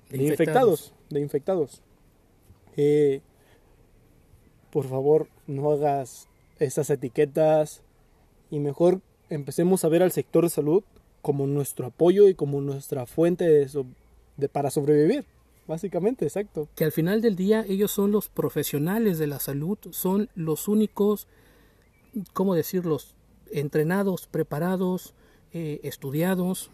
de, 0.10 0.24
infectados. 0.24 0.94
de 1.10 1.20
infectados. 1.20 1.82
Eh, 2.78 3.20
por 4.72 4.86
favor, 4.88 5.28
no 5.48 5.70
hagas 5.70 6.30
esas 6.60 6.90
etiquetas 6.90 7.82
y 8.50 8.60
mejor 8.60 9.02
empecemos 9.30 9.84
a 9.84 9.90
ver 9.90 10.02
al 10.02 10.14
sector 10.14 10.46
de 10.46 10.50
salud 10.50 10.84
como 11.22 11.46
nuestro 11.46 11.88
apoyo 11.88 12.30
y 12.30 12.36
como 12.36 12.62
nuestra 12.62 13.06
fuente 13.06 13.68
de, 14.38 14.50
para 14.50 14.70
sobrevivir. 14.70 15.26
Básicamente, 15.68 16.26
exacto. 16.26 16.70
Que 16.76 16.86
al 16.86 16.92
final 16.92 17.22
del 17.22 17.36
día 17.36 17.66
ellos 17.68 17.92
son 17.92 18.12
los 18.12 18.30
profesionales 18.30 19.18
de 19.18 19.28
la 19.28 19.40
salud, 19.40 19.78
son 19.90 20.30
los 20.36 20.68
únicos, 20.68 21.28
¿cómo 22.34 22.56
decirlos? 22.56 23.16
Entrenados, 23.52 24.28
preparados, 24.28 25.14
eh, 25.54 25.80
estudiados 25.84 26.72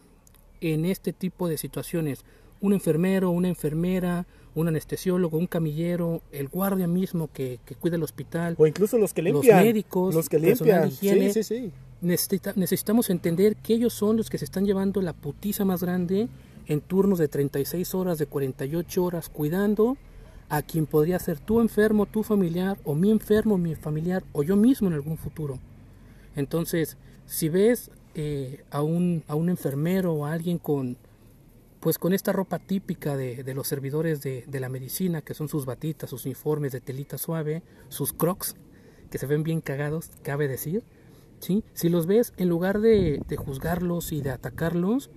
en 0.62 0.86
este 0.86 1.14
tipo 1.14 1.48
de 1.48 1.58
situaciones. 1.58 2.24
Un 2.60 2.74
enfermero, 2.74 3.32
una 3.32 3.48
enfermera, 3.48 4.26
un 4.56 4.68
anestesiólogo, 4.68 5.38
un 5.38 5.48
camillero, 5.48 6.22
el 6.32 6.48
guardia 6.48 6.88
mismo 6.88 7.30
que, 7.34 7.60
cuida 7.80 7.96
el 7.96 8.04
hospital. 8.04 8.56
O 8.58 8.68
incluso 8.68 8.98
los 8.98 9.14
que 9.14 9.22
limpian. 9.22 9.58
Los 9.58 9.66
médicos, 9.66 10.16
los 10.16 10.30
que 10.30 10.40
limpian. 10.40 10.92
sí, 10.92 11.32
sí, 11.32 11.44
sí. 11.44 11.72
necesitamos 12.02 13.10
entender 13.10 13.56
que 13.56 13.74
ellos 13.74 13.94
son 13.94 14.18
los 14.18 14.30
que 14.30 14.38
se 14.38 14.46
están 14.46 14.66
llevando 14.66 15.02
la 15.02 15.14
putiza 15.14 15.66
más 15.66 15.82
grande 15.82 16.28
en 16.68 16.82
turnos 16.82 17.20
de 17.20 17.28
36 17.28 17.96
horas, 17.96 18.18
de 18.18 18.28
48 18.28 19.04
horas, 19.04 19.30
cuidando 19.30 19.98
a 20.52 20.62
quien 20.62 20.86
podría 20.86 21.18
ser 21.18 21.40
tu 21.40 21.62
enfermo, 21.62 22.06
tu 22.06 22.24
familiar, 22.24 22.78
o 22.84 22.94
mi 22.94 23.10
enfermo, 23.10 23.58
mi 23.58 23.74
familiar, 23.74 24.22
o 24.34 24.44
yo 24.44 24.58
mismo 24.58 24.90
en 24.90 24.96
algún 24.96 25.18
futuro. 25.18 25.58
Entonces, 26.36 26.98
si 27.26 27.48
ves 27.48 27.90
eh, 28.16 28.66
a, 28.70 28.82
un, 28.82 29.24
a 29.30 29.36
un 29.36 29.48
enfermero 29.48 30.14
o 30.14 30.26
a 30.26 30.34
alguien 30.34 30.58
con, 30.58 30.98
pues 31.80 31.98
con 31.98 32.12
esta 32.12 32.34
ropa 32.34 32.60
típica 32.60 33.16
de, 33.16 33.46
de 33.46 33.54
los 33.54 33.66
servidores 33.66 34.22
de, 34.22 34.44
de, 34.46 34.60
la 34.60 34.68
medicina, 34.68 35.22
que 35.22 35.34
son 35.34 35.48
sus 35.48 35.66
batitas, 35.66 36.10
sus 36.10 36.26
uniformes 36.26 36.74
de 36.74 36.82
telita 36.82 37.18
suave, 37.18 37.64
sus 37.88 38.12
crocs, 38.12 38.58
que 39.10 39.18
se 39.18 39.28
ven 39.28 39.44
bien 39.44 39.62
cagados, 39.62 40.12
cabe 40.22 40.50
decir, 40.50 40.84
¿sí? 41.40 41.64
Si 41.74 41.88
los 41.88 42.08
ves, 42.08 42.34
en 42.36 42.50
lugar 42.50 42.82
de, 42.82 43.22
de 43.26 43.38
juzgarlos 43.38 44.12
y 44.12 44.20
de 44.20 44.32
atacarlos, 44.32 45.12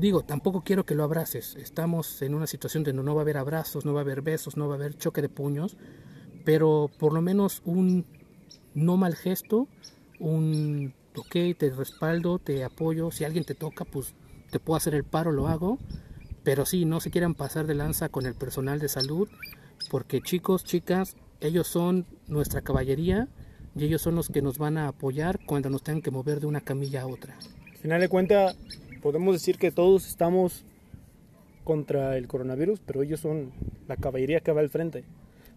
digo, 0.00 0.22
tampoco 0.22 0.62
quiero 0.62 0.84
que 0.84 0.94
lo 0.94 1.04
abraces. 1.04 1.56
Estamos 1.56 2.22
en 2.22 2.34
una 2.34 2.46
situación 2.46 2.82
donde 2.82 3.02
no 3.02 3.14
va 3.14 3.20
a 3.20 3.22
haber 3.22 3.36
abrazos, 3.36 3.84
no 3.84 3.92
va 3.92 4.00
a 4.00 4.02
haber 4.02 4.22
besos, 4.22 4.56
no 4.56 4.66
va 4.66 4.74
a 4.74 4.78
haber 4.78 4.96
choque 4.96 5.22
de 5.22 5.28
puños, 5.28 5.76
pero 6.44 6.90
por 6.98 7.12
lo 7.12 7.20
menos 7.20 7.62
un 7.64 8.06
no 8.74 8.96
mal 8.96 9.14
gesto, 9.14 9.68
un 10.18 10.94
ok, 11.16 11.56
te 11.58 11.70
respaldo, 11.70 12.38
te 12.38 12.64
apoyo, 12.64 13.10
si 13.10 13.24
alguien 13.24 13.44
te 13.44 13.54
toca, 13.54 13.84
pues 13.84 14.14
te 14.50 14.58
puedo 14.58 14.76
hacer 14.76 14.94
el 14.94 15.04
paro, 15.04 15.32
lo 15.32 15.48
hago, 15.48 15.78
pero 16.42 16.64
sí, 16.64 16.84
no 16.84 17.00
se 17.00 17.10
quieran 17.10 17.34
pasar 17.34 17.66
de 17.66 17.74
lanza 17.74 18.08
con 18.08 18.26
el 18.26 18.34
personal 18.34 18.78
de 18.78 18.88
salud, 18.88 19.28
porque 19.90 20.20
chicos, 20.22 20.64
chicas, 20.64 21.16
ellos 21.40 21.66
son 21.66 22.06
nuestra 22.26 22.62
caballería 22.62 23.28
y 23.76 23.84
ellos 23.84 24.02
son 24.02 24.14
los 24.14 24.28
que 24.28 24.42
nos 24.42 24.58
van 24.58 24.78
a 24.78 24.88
apoyar 24.88 25.40
cuando 25.46 25.70
nos 25.70 25.82
tengan 25.82 26.02
que 26.02 26.10
mover 26.10 26.40
de 26.40 26.46
una 26.46 26.60
camilla 26.60 27.02
a 27.02 27.06
otra. 27.06 27.36
Al 27.36 27.76
final 27.76 28.00
de 28.00 28.08
cuentas, 28.08 28.56
podemos 29.00 29.34
decir 29.34 29.58
que 29.58 29.70
todos 29.70 30.06
estamos 30.06 30.64
contra 31.64 32.16
el 32.16 32.26
coronavirus, 32.26 32.80
pero 32.84 33.02
ellos 33.02 33.20
son 33.20 33.52
la 33.88 33.96
caballería 33.96 34.40
que 34.40 34.52
va 34.52 34.60
al 34.60 34.70
frente. 34.70 35.04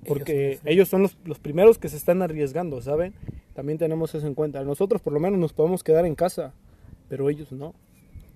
Porque 0.06 0.60
ellos 0.66 0.90
son, 0.90 1.04
los, 1.04 1.18
los, 1.24 1.40
primeros 1.40 1.78
que 1.78 1.88
se 1.88 1.96
están 1.96 2.22
arriesgando, 2.22 2.82
¿saben? 2.82 3.14
También 3.54 3.78
tenemos 3.78 4.14
eso 4.14 4.28
en 4.28 4.36
cuenta. 4.36 4.62
Nosotros 4.64 5.02
por 5.02 5.14
lo 5.14 5.20
menos 5.22 5.40
nos 5.40 5.54
podemos 5.54 5.82
quedar 5.82 6.06
en 6.06 6.16
casa, 6.16 6.54
pero 7.08 7.30
ellos 7.30 7.52
no. 7.54 7.74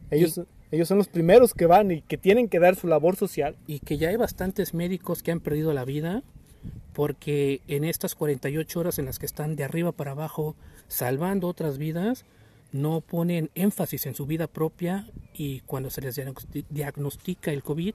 Ellos, 0.10 0.42
ellos 0.72 0.88
son 0.88 0.98
los 0.98 1.10
primeros 1.10 1.54
que 1.54 1.66
van 1.66 1.92
y 1.92 2.02
que 2.02 2.18
tienen 2.18 2.48
que 2.48 2.60
dar 2.60 2.76
su 2.76 2.88
labor 2.88 3.18
social. 3.18 3.58
Y 3.68 3.80
que 3.80 3.98
ya 3.98 4.10
hay 4.10 4.16
bastantes 4.16 4.74
médicos 4.74 5.24
que 5.24 5.32
han 5.32 5.42
perdido 5.42 5.74
la 5.74 5.84
vida 5.84 6.24
porque 6.98 7.62
en 7.68 7.84
estas 7.84 8.16
48 8.16 8.80
horas 8.80 8.98
en 8.98 9.06
las 9.06 9.20
que 9.20 9.28
están 9.28 9.56
de 9.56 9.64
arriba 9.64 9.92
para 9.92 10.12
abajo 10.12 10.56
salvando 10.88 11.48
otras 11.48 11.78
vidas, 11.78 12.26
no 12.72 13.02
ponen 13.02 13.50
énfasis 13.56 14.06
en 14.06 14.16
su 14.16 14.26
vida 14.26 14.48
propia 14.48 15.10
y 15.34 15.62
cuando 15.62 15.90
se 15.90 16.02
les 16.02 16.20
diagnostica 16.70 17.52
el 17.52 17.64
COVID 17.64 17.94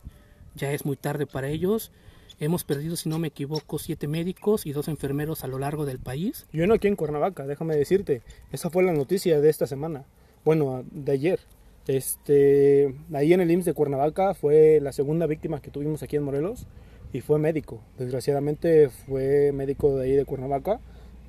ya 0.54 0.72
es 0.72 0.85
muy 0.85 0.96
tarde 0.96 1.26
para 1.26 1.48
ellos. 1.48 1.92
Hemos 2.40 2.64
perdido, 2.64 2.96
si 2.96 3.08
no 3.08 3.18
me 3.18 3.28
equivoco, 3.28 3.78
siete 3.78 4.08
médicos 4.08 4.66
y 4.66 4.72
dos 4.72 4.88
enfermeros 4.88 5.44
a 5.44 5.46
lo 5.46 5.58
largo 5.58 5.87
del 5.87 5.98
país. 5.98 6.46
Yo 6.52 6.66
no 6.66 6.74
aquí 6.74 6.88
en 6.88 6.96
Cuernavaca, 6.96 7.46
déjame 7.46 7.76
decirte. 7.76 8.22
Esa 8.50 8.70
fue 8.70 8.82
la 8.82 8.92
noticia 8.92 9.40
de 9.40 9.48
esta 9.48 9.66
semana. 9.66 10.04
Bueno, 10.44 10.85
de 10.90 11.12
ayer. 11.12 11.40
Este, 11.87 12.94
ahí 13.12 13.32
en 13.32 13.40
el 13.40 13.50
IMSS 13.50 13.66
de 13.66 13.74
Cuernavaca 13.74 14.35
fue 14.35 14.80
la 14.80 14.92
segunda 14.92 15.26
víctima 15.26 15.61
que 15.61 15.70
tuvimos 15.70 16.02
aquí 16.02 16.16
en 16.16 16.22
Morelos 16.22 16.66
y 17.12 17.20
fue 17.20 17.38
médico. 17.38 17.80
Desgraciadamente 17.98 18.88
fue 18.88 19.52
médico 19.52 19.96
de 19.96 20.04
ahí 20.04 20.12
de 20.12 20.24
Cuernavaca 20.24 20.80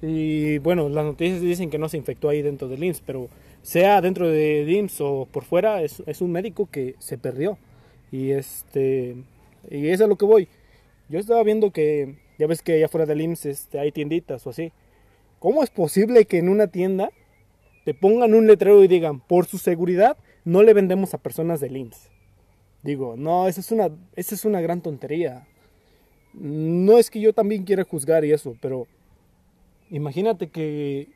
y 0.05 0.57
bueno, 0.57 0.89
las 0.89 1.05
noticias 1.05 1.39
dicen 1.39 1.69
que 1.69 1.77
no 1.77 1.87
se 1.87 1.95
infectó 1.95 2.27
ahí 2.27 2.41
dentro 2.41 2.67
del 2.67 2.83
IMSS, 2.83 3.01
pero 3.05 3.29
sea 3.61 4.01
dentro 4.01 4.27
de 4.27 4.69
IMSS 4.69 4.99
o 4.99 5.29
por 5.31 5.45
fuera, 5.45 5.81
es, 5.81 6.03
es, 6.05 6.19
un 6.19 6.29
médico 6.29 6.67
que 6.69 6.95
se 6.99 7.17
perdió. 7.17 7.57
Y 8.11 8.31
este 8.31 9.15
y 9.69 9.87
es 9.87 10.01
a 10.01 10.07
lo 10.07 10.17
que 10.17 10.25
voy. 10.25 10.49
Yo 11.07 11.19
estaba 11.19 11.41
viendo 11.43 11.71
que, 11.71 12.15
ya 12.37 12.47
ves 12.47 12.61
que 12.61 12.73
allá 12.73 12.89
fuera 12.89 13.05
del 13.05 13.21
IMSS 13.21 13.45
este, 13.45 13.79
hay 13.79 13.93
tienditas 13.93 14.45
o 14.45 14.49
así. 14.49 14.73
¿Cómo 15.39 15.63
es 15.63 15.69
posible 15.69 16.25
que 16.25 16.37
en 16.37 16.49
una 16.49 16.67
tienda 16.67 17.09
te 17.85 17.93
pongan 17.93 18.33
un 18.33 18.45
letrero 18.45 18.83
y 18.83 18.89
digan, 18.89 19.21
por 19.21 19.45
su 19.45 19.57
seguridad, 19.57 20.17
no 20.43 20.63
le 20.63 20.73
vendemos 20.73 21.13
a 21.13 21.17
personas 21.17 21.61
del 21.61 21.77
IMSS? 21.77 22.09
Digo, 22.81 23.15
no, 23.17 23.47
esa 23.47 23.61
es 23.61 23.71
una, 23.71 23.89
esa 24.17 24.35
es 24.35 24.43
una 24.43 24.59
gran 24.59 24.81
tontería. 24.81 25.47
No 26.33 26.97
es 26.97 27.09
que 27.09 27.21
yo 27.21 27.31
también 27.31 27.63
quiera 27.63 27.85
juzgar 27.85 28.25
y 28.25 28.33
eso, 28.33 28.57
pero 28.59 28.87
Imagínate 29.93 30.47
que, 30.47 31.07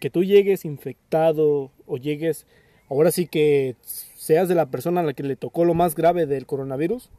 que 0.00 0.08
tú 0.08 0.24
llegues 0.24 0.64
infectado 0.64 1.70
o 1.86 1.98
llegues, 1.98 2.46
ahora 2.88 3.10
sí 3.10 3.26
que 3.26 3.76
seas 3.82 4.48
de 4.48 4.54
la 4.54 4.64
persona 4.70 5.02
a 5.02 5.04
la 5.04 5.12
que 5.12 5.22
le 5.22 5.36
tocó 5.36 5.66
lo 5.66 5.74
más 5.74 5.94
grave 5.94 6.24
del 6.24 6.46
coronavirus 6.46 7.10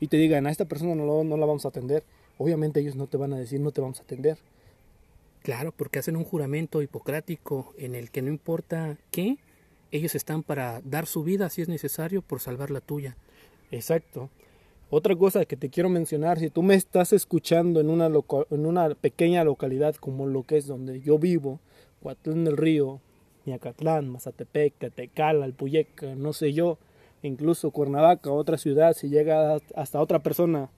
y 0.00 0.08
te 0.08 0.16
digan, 0.16 0.48
a 0.48 0.50
esta 0.50 0.64
persona 0.64 0.96
no, 0.96 1.22
no 1.22 1.36
la 1.36 1.46
vamos 1.46 1.64
a 1.64 1.68
atender. 1.68 2.02
Obviamente 2.38 2.80
ellos 2.80 2.96
no 2.96 3.06
te 3.06 3.18
van 3.18 3.32
a 3.32 3.38
decir, 3.38 3.60
no 3.60 3.70
te 3.70 3.80
vamos 3.80 4.00
a 4.00 4.02
atender. 4.02 4.38
Claro, 5.44 5.70
porque 5.70 6.00
hacen 6.00 6.16
un 6.16 6.24
juramento 6.24 6.82
hipocrático 6.82 7.72
en 7.78 7.94
el 7.94 8.10
que 8.10 8.20
no 8.20 8.30
importa 8.30 8.96
qué, 9.12 9.38
ellos 9.92 10.16
están 10.16 10.42
para 10.42 10.80
dar 10.80 11.06
su 11.06 11.22
vida 11.22 11.50
si 11.50 11.62
es 11.62 11.68
necesario 11.68 12.20
por 12.20 12.40
salvar 12.40 12.72
la 12.72 12.80
tuya. 12.80 13.16
Exacto. 13.70 14.28
Otra 14.90 15.14
cosa 15.14 15.44
que 15.44 15.56
te 15.56 15.68
quiero 15.68 15.90
mencionar, 15.90 16.38
si 16.38 16.48
tú 16.48 16.62
me 16.62 16.74
estás 16.74 17.12
escuchando 17.12 17.78
en 17.78 17.90
una, 17.90 18.06
en 18.06 18.66
una 18.66 18.94
pequeña 18.94 19.44
localidad 19.44 19.94
como 19.96 20.26
lo 20.26 20.44
que 20.44 20.56
es 20.56 20.66
donde 20.66 21.00
yo 21.00 21.18
vivo, 21.18 21.60
Huatlán 22.00 22.46
del 22.46 22.56
Río, 22.56 23.00
Miacatlán, 23.44 24.08
Mazatepec, 24.08 24.72
Tetecala, 24.78 25.44
Alpuyeca, 25.44 26.14
no 26.14 26.32
sé 26.32 26.54
yo, 26.54 26.78
incluso 27.22 27.70
Cuernavaca, 27.70 28.30
otra 28.30 28.56
ciudad, 28.56 28.94
si 28.94 29.10
llega 29.10 29.58
hasta 29.74 30.00
otra 30.00 30.22
persona, 30.22 30.70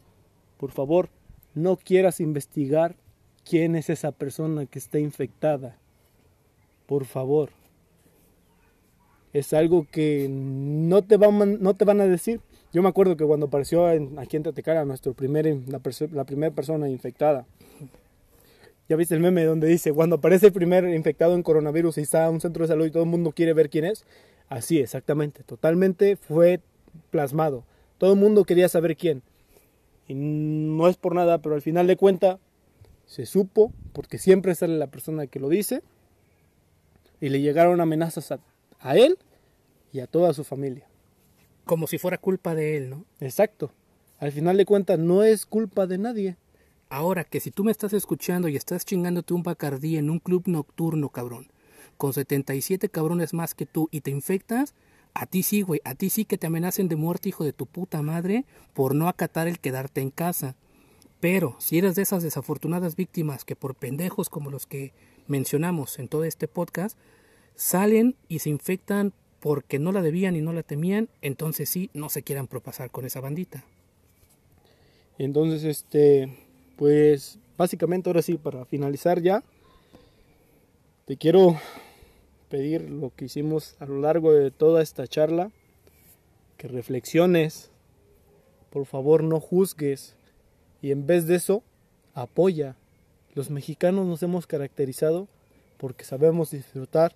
por 0.58 0.72
favor, 0.72 1.08
no 1.54 1.76
quieras 1.76 2.18
investigar 2.18 2.96
quién 3.48 3.76
es 3.76 3.90
esa 3.90 4.10
persona 4.10 4.66
que 4.66 4.80
está 4.80 4.98
infectada. 4.98 5.76
Por 6.86 7.04
favor. 7.04 7.50
Es 9.32 9.52
algo 9.52 9.86
que 9.88 10.26
no 10.28 11.02
te, 11.02 11.16
no 11.16 11.74
te 11.74 11.84
van 11.84 12.00
a 12.00 12.06
decir 12.06 12.40
yo 12.72 12.82
me 12.82 12.88
acuerdo 12.88 13.16
que 13.16 13.24
cuando 13.24 13.46
apareció 13.46 13.86
aquí 13.86 14.36
en 14.36 14.42
Tatecara 14.44 14.84
nuestro 14.84 15.12
primer, 15.12 15.46
la, 15.66 16.24
primera 16.24 16.54
persona 16.54 16.88
infectada, 16.88 17.46
ya 18.88 18.96
viste 18.96 19.14
el 19.14 19.20
meme 19.20 19.44
donde 19.44 19.66
dice, 19.66 19.92
cuando 19.92 20.16
aparece 20.16 20.46
el 20.46 20.52
primer 20.52 20.84
infectado 20.84 21.34
en 21.34 21.42
coronavirus 21.42 21.98
y 21.98 22.02
está 22.02 22.26
en 22.26 22.34
un 22.34 22.40
centro 22.40 22.64
de 22.64 22.68
salud 22.68 22.86
y 22.86 22.90
todo 22.90 23.02
el 23.02 23.08
mundo 23.08 23.32
quiere 23.32 23.54
ver 23.54 23.70
quién 23.70 23.84
es, 23.84 24.04
así 24.48 24.78
exactamente, 24.78 25.42
totalmente 25.42 26.16
fue 26.16 26.60
plasmado. 27.10 27.64
Todo 27.98 28.12
el 28.12 28.18
mundo 28.18 28.44
quería 28.44 28.68
saber 28.68 28.96
quién. 28.96 29.22
Y 30.08 30.14
no 30.14 30.88
es 30.88 30.96
por 30.96 31.14
nada, 31.14 31.38
pero 31.38 31.54
al 31.54 31.62
final 31.62 31.86
de 31.86 31.96
cuenta 31.96 32.38
se 33.06 33.26
supo, 33.26 33.72
porque 33.92 34.18
siempre 34.18 34.54
sale 34.54 34.78
la 34.78 34.86
persona 34.86 35.26
que 35.26 35.40
lo 35.40 35.48
dice, 35.48 35.82
Y 37.20 37.28
le 37.28 37.40
llegaron 37.40 37.80
amenazas 37.80 38.32
a 38.80 38.96
él 38.96 39.18
y 39.92 40.00
a 40.00 40.06
toda 40.06 40.32
su 40.32 40.42
familia. 40.42 40.89
Como 41.70 41.86
si 41.86 41.98
fuera 41.98 42.18
culpa 42.18 42.56
de 42.56 42.76
él, 42.76 42.90
¿no? 42.90 43.04
Exacto. 43.20 43.70
Al 44.18 44.32
final 44.32 44.56
de 44.56 44.64
cuentas 44.64 44.98
no 44.98 45.22
es 45.22 45.46
culpa 45.46 45.86
de 45.86 45.98
nadie. 45.98 46.36
Ahora 46.88 47.22
que 47.22 47.38
si 47.38 47.52
tú 47.52 47.62
me 47.62 47.70
estás 47.70 47.92
escuchando 47.92 48.48
y 48.48 48.56
estás 48.56 48.84
chingándote 48.84 49.34
un 49.34 49.44
bacardí 49.44 49.96
en 49.96 50.10
un 50.10 50.18
club 50.18 50.42
nocturno, 50.46 51.10
cabrón, 51.10 51.46
con 51.96 52.12
77 52.12 52.88
cabrones 52.88 53.34
más 53.34 53.54
que 53.54 53.66
tú 53.66 53.88
y 53.92 54.00
te 54.00 54.10
infectas, 54.10 54.74
a 55.14 55.26
ti 55.26 55.44
sí, 55.44 55.62
güey, 55.62 55.80
a 55.84 55.94
ti 55.94 56.10
sí 56.10 56.24
que 56.24 56.38
te 56.38 56.48
amenacen 56.48 56.88
de 56.88 56.96
muerte, 56.96 57.28
hijo 57.28 57.44
de 57.44 57.52
tu 57.52 57.66
puta 57.66 58.02
madre, 58.02 58.46
por 58.74 58.96
no 58.96 59.06
acatar 59.06 59.46
el 59.46 59.60
quedarte 59.60 60.00
en 60.00 60.10
casa. 60.10 60.56
Pero 61.20 61.54
si 61.60 61.78
eres 61.78 61.94
de 61.94 62.02
esas 62.02 62.24
desafortunadas 62.24 62.96
víctimas 62.96 63.44
que 63.44 63.54
por 63.54 63.76
pendejos 63.76 64.28
como 64.28 64.50
los 64.50 64.66
que 64.66 64.92
mencionamos 65.28 66.00
en 66.00 66.08
todo 66.08 66.24
este 66.24 66.48
podcast, 66.48 66.98
salen 67.54 68.16
y 68.26 68.40
se 68.40 68.50
infectan 68.50 69.12
porque 69.40 69.78
no 69.78 69.92
la 69.92 70.02
debían 70.02 70.36
y 70.36 70.40
no 70.40 70.52
la 70.52 70.62
temían, 70.62 71.08
entonces 71.22 71.68
sí, 71.68 71.90
no 71.94 72.08
se 72.10 72.22
quieran 72.22 72.46
propasar 72.46 72.90
con 72.90 73.04
esa 73.04 73.20
bandita. 73.20 73.64
Entonces, 75.18 75.64
este, 75.64 76.32
pues 76.76 77.38
básicamente 77.56 78.08
ahora 78.08 78.22
sí, 78.22 78.38
para 78.38 78.64
finalizar 78.64 79.20
ya, 79.20 79.42
te 81.06 81.16
quiero 81.16 81.58
pedir 82.48 82.90
lo 82.90 83.12
que 83.14 83.26
hicimos 83.26 83.76
a 83.80 83.86
lo 83.86 84.00
largo 84.00 84.32
de 84.32 84.50
toda 84.50 84.82
esta 84.82 85.06
charla, 85.06 85.50
que 86.56 86.68
reflexiones, 86.68 87.70
por 88.70 88.86
favor 88.86 89.22
no 89.22 89.40
juzgues 89.40 90.16
y 90.82 90.90
en 90.90 91.06
vez 91.06 91.26
de 91.26 91.36
eso, 91.36 91.62
apoya. 92.14 92.76
Los 93.34 93.50
mexicanos 93.50 94.06
nos 94.06 94.22
hemos 94.22 94.46
caracterizado 94.46 95.28
porque 95.78 96.04
sabemos 96.04 96.50
disfrutar, 96.50 97.14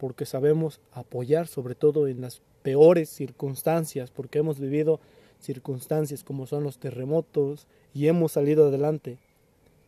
porque 0.00 0.24
sabemos 0.24 0.80
apoyar, 0.92 1.46
sobre 1.46 1.74
todo 1.74 2.08
en 2.08 2.22
las 2.22 2.40
peores 2.62 3.10
circunstancias, 3.10 4.10
porque 4.10 4.38
hemos 4.38 4.58
vivido 4.58 4.98
circunstancias 5.40 6.24
como 6.24 6.46
son 6.46 6.64
los 6.64 6.78
terremotos, 6.78 7.66
y 7.92 8.06
hemos 8.06 8.32
salido 8.32 8.68
adelante. 8.68 9.18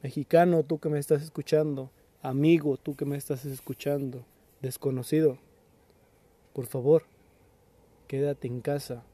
Mexicano, 0.02 0.64
tú 0.64 0.78
que 0.78 0.90
me 0.90 0.98
estás 0.98 1.22
escuchando, 1.22 1.90
amigo, 2.20 2.76
tú 2.76 2.94
que 2.94 3.06
me 3.06 3.16
estás 3.16 3.46
escuchando, 3.46 4.22
desconocido, 4.60 5.38
por 6.52 6.66
favor, 6.66 7.04
quédate 8.06 8.48
en 8.48 8.60
casa. 8.60 9.04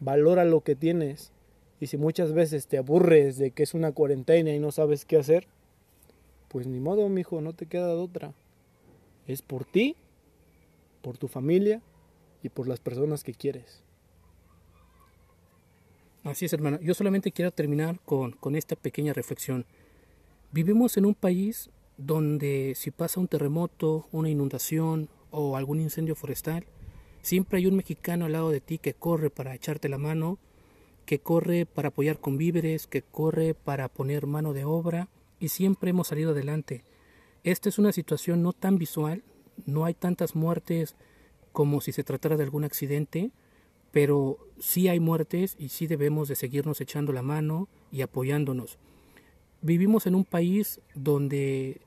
Valora 0.00 0.44
lo 0.44 0.62
que 0.62 0.74
tienes. 0.74 1.30
Y 1.78 1.86
si 1.86 1.96
muchas 1.96 2.32
veces 2.32 2.66
te 2.66 2.78
aburres 2.78 3.38
de 3.38 3.52
que 3.52 3.62
es 3.62 3.74
una 3.74 3.92
cuarentena 3.92 4.52
y 4.52 4.58
no 4.58 4.72
sabes 4.72 5.04
qué 5.04 5.16
hacer, 5.16 5.46
pues 6.48 6.66
ni 6.66 6.80
modo, 6.80 7.08
mijo, 7.08 7.40
no 7.40 7.52
te 7.52 7.66
queda 7.66 7.86
de 7.86 7.94
otra. 7.94 8.34
Es 9.26 9.42
por 9.42 9.64
ti, 9.64 9.96
por 11.02 11.18
tu 11.18 11.28
familia 11.28 11.80
y 12.42 12.48
por 12.48 12.68
las 12.68 12.80
personas 12.80 13.24
que 13.24 13.34
quieres. 13.34 13.82
Así 16.24 16.44
es, 16.44 16.52
hermano. 16.52 16.78
Yo 16.80 16.94
solamente 16.94 17.32
quiero 17.32 17.50
terminar 17.50 17.98
con, 18.04 18.32
con 18.32 18.54
esta 18.54 18.76
pequeña 18.76 19.12
reflexión. 19.12 19.66
Vivimos 20.52 20.96
en 20.96 21.06
un 21.06 21.14
país 21.14 21.70
donde 21.96 22.74
si 22.76 22.90
pasa 22.90 23.20
un 23.20 23.28
terremoto, 23.28 24.06
una 24.12 24.28
inundación 24.28 25.08
o 25.30 25.56
algún 25.56 25.80
incendio 25.80 26.14
forestal, 26.14 26.64
siempre 27.22 27.58
hay 27.58 27.66
un 27.66 27.76
mexicano 27.76 28.26
al 28.26 28.32
lado 28.32 28.50
de 28.50 28.60
ti 28.60 28.78
que 28.78 28.94
corre 28.94 29.30
para 29.30 29.54
echarte 29.54 29.88
la 29.88 29.98
mano, 29.98 30.38
que 31.06 31.18
corre 31.18 31.66
para 31.66 31.88
apoyar 31.88 32.18
con 32.18 32.38
víveres, 32.38 32.86
que 32.86 33.02
corre 33.02 33.54
para 33.54 33.88
poner 33.88 34.26
mano 34.26 34.52
de 34.52 34.64
obra 34.64 35.08
y 35.40 35.48
siempre 35.48 35.90
hemos 35.90 36.08
salido 36.08 36.30
adelante. 36.30 36.84
Esta 37.44 37.68
es 37.68 37.78
una 37.78 37.92
situación 37.92 38.42
no 38.42 38.52
tan 38.52 38.78
visual, 38.78 39.24
no 39.66 39.84
hay 39.84 39.94
tantas 39.94 40.36
muertes 40.36 40.94
como 41.50 41.80
si 41.80 41.92
se 41.92 42.04
tratara 42.04 42.36
de 42.36 42.44
algún 42.44 42.64
accidente, 42.64 43.32
pero 43.90 44.38
sí 44.58 44.88
hay 44.88 45.00
muertes 45.00 45.56
y 45.58 45.68
sí 45.68 45.86
debemos 45.86 46.28
de 46.28 46.36
seguirnos 46.36 46.80
echando 46.80 47.12
la 47.12 47.22
mano 47.22 47.68
y 47.90 48.02
apoyándonos. 48.02 48.78
Vivimos 49.60 50.06
en 50.06 50.14
un 50.14 50.24
país 50.24 50.80
donde 50.94 51.80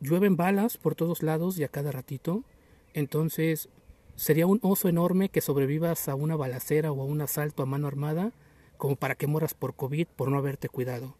llueven 0.00 0.36
balas 0.36 0.76
por 0.76 0.94
todos 0.94 1.22
lados 1.22 1.58
y 1.58 1.64
a 1.64 1.68
cada 1.68 1.90
ratito, 1.90 2.44
entonces 2.92 3.70
sería 4.14 4.46
un 4.46 4.60
oso 4.62 4.88
enorme 4.88 5.30
que 5.30 5.40
sobrevivas 5.40 6.08
a 6.08 6.14
una 6.14 6.36
balacera 6.36 6.92
o 6.92 7.00
a 7.00 7.04
un 7.04 7.20
asalto 7.22 7.62
a 7.62 7.66
mano 7.66 7.86
armada 7.86 8.32
como 8.76 8.96
para 8.96 9.14
que 9.14 9.26
moras 9.26 9.54
por 9.54 9.74
COVID 9.74 10.06
por 10.16 10.30
no 10.30 10.36
haberte 10.36 10.68
cuidado. 10.68 11.16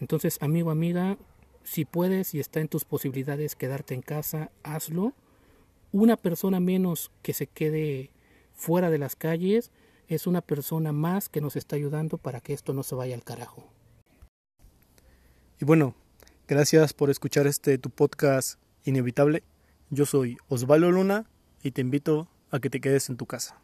Entonces, 0.00 0.38
amigo, 0.40 0.70
amiga, 0.70 1.18
si 1.64 1.84
puedes 1.84 2.34
y 2.34 2.40
está 2.40 2.60
en 2.60 2.68
tus 2.68 2.84
posibilidades 2.84 3.56
quedarte 3.56 3.94
en 3.94 4.02
casa, 4.02 4.50
hazlo. 4.62 5.12
Una 5.92 6.16
persona 6.16 6.60
menos 6.60 7.10
que 7.22 7.32
se 7.32 7.46
quede 7.46 8.10
fuera 8.54 8.90
de 8.90 8.98
las 8.98 9.16
calles, 9.16 9.70
es 10.08 10.26
una 10.26 10.40
persona 10.40 10.92
más 10.92 11.28
que 11.28 11.40
nos 11.40 11.56
está 11.56 11.76
ayudando 11.76 12.18
para 12.18 12.40
que 12.40 12.52
esto 12.52 12.72
no 12.72 12.82
se 12.82 12.94
vaya 12.94 13.14
al 13.14 13.24
carajo. 13.24 13.64
Y 15.60 15.64
bueno, 15.64 15.94
gracias 16.48 16.92
por 16.92 17.10
escuchar 17.10 17.46
este 17.46 17.78
tu 17.78 17.90
podcast 17.90 18.58
inevitable. 18.84 19.42
Yo 19.90 20.06
soy 20.06 20.36
Osvaldo 20.48 20.90
Luna 20.90 21.30
y 21.62 21.70
te 21.70 21.80
invito 21.80 22.28
a 22.50 22.58
que 22.58 22.70
te 22.70 22.80
quedes 22.80 23.08
en 23.08 23.16
tu 23.16 23.26
casa. 23.26 23.61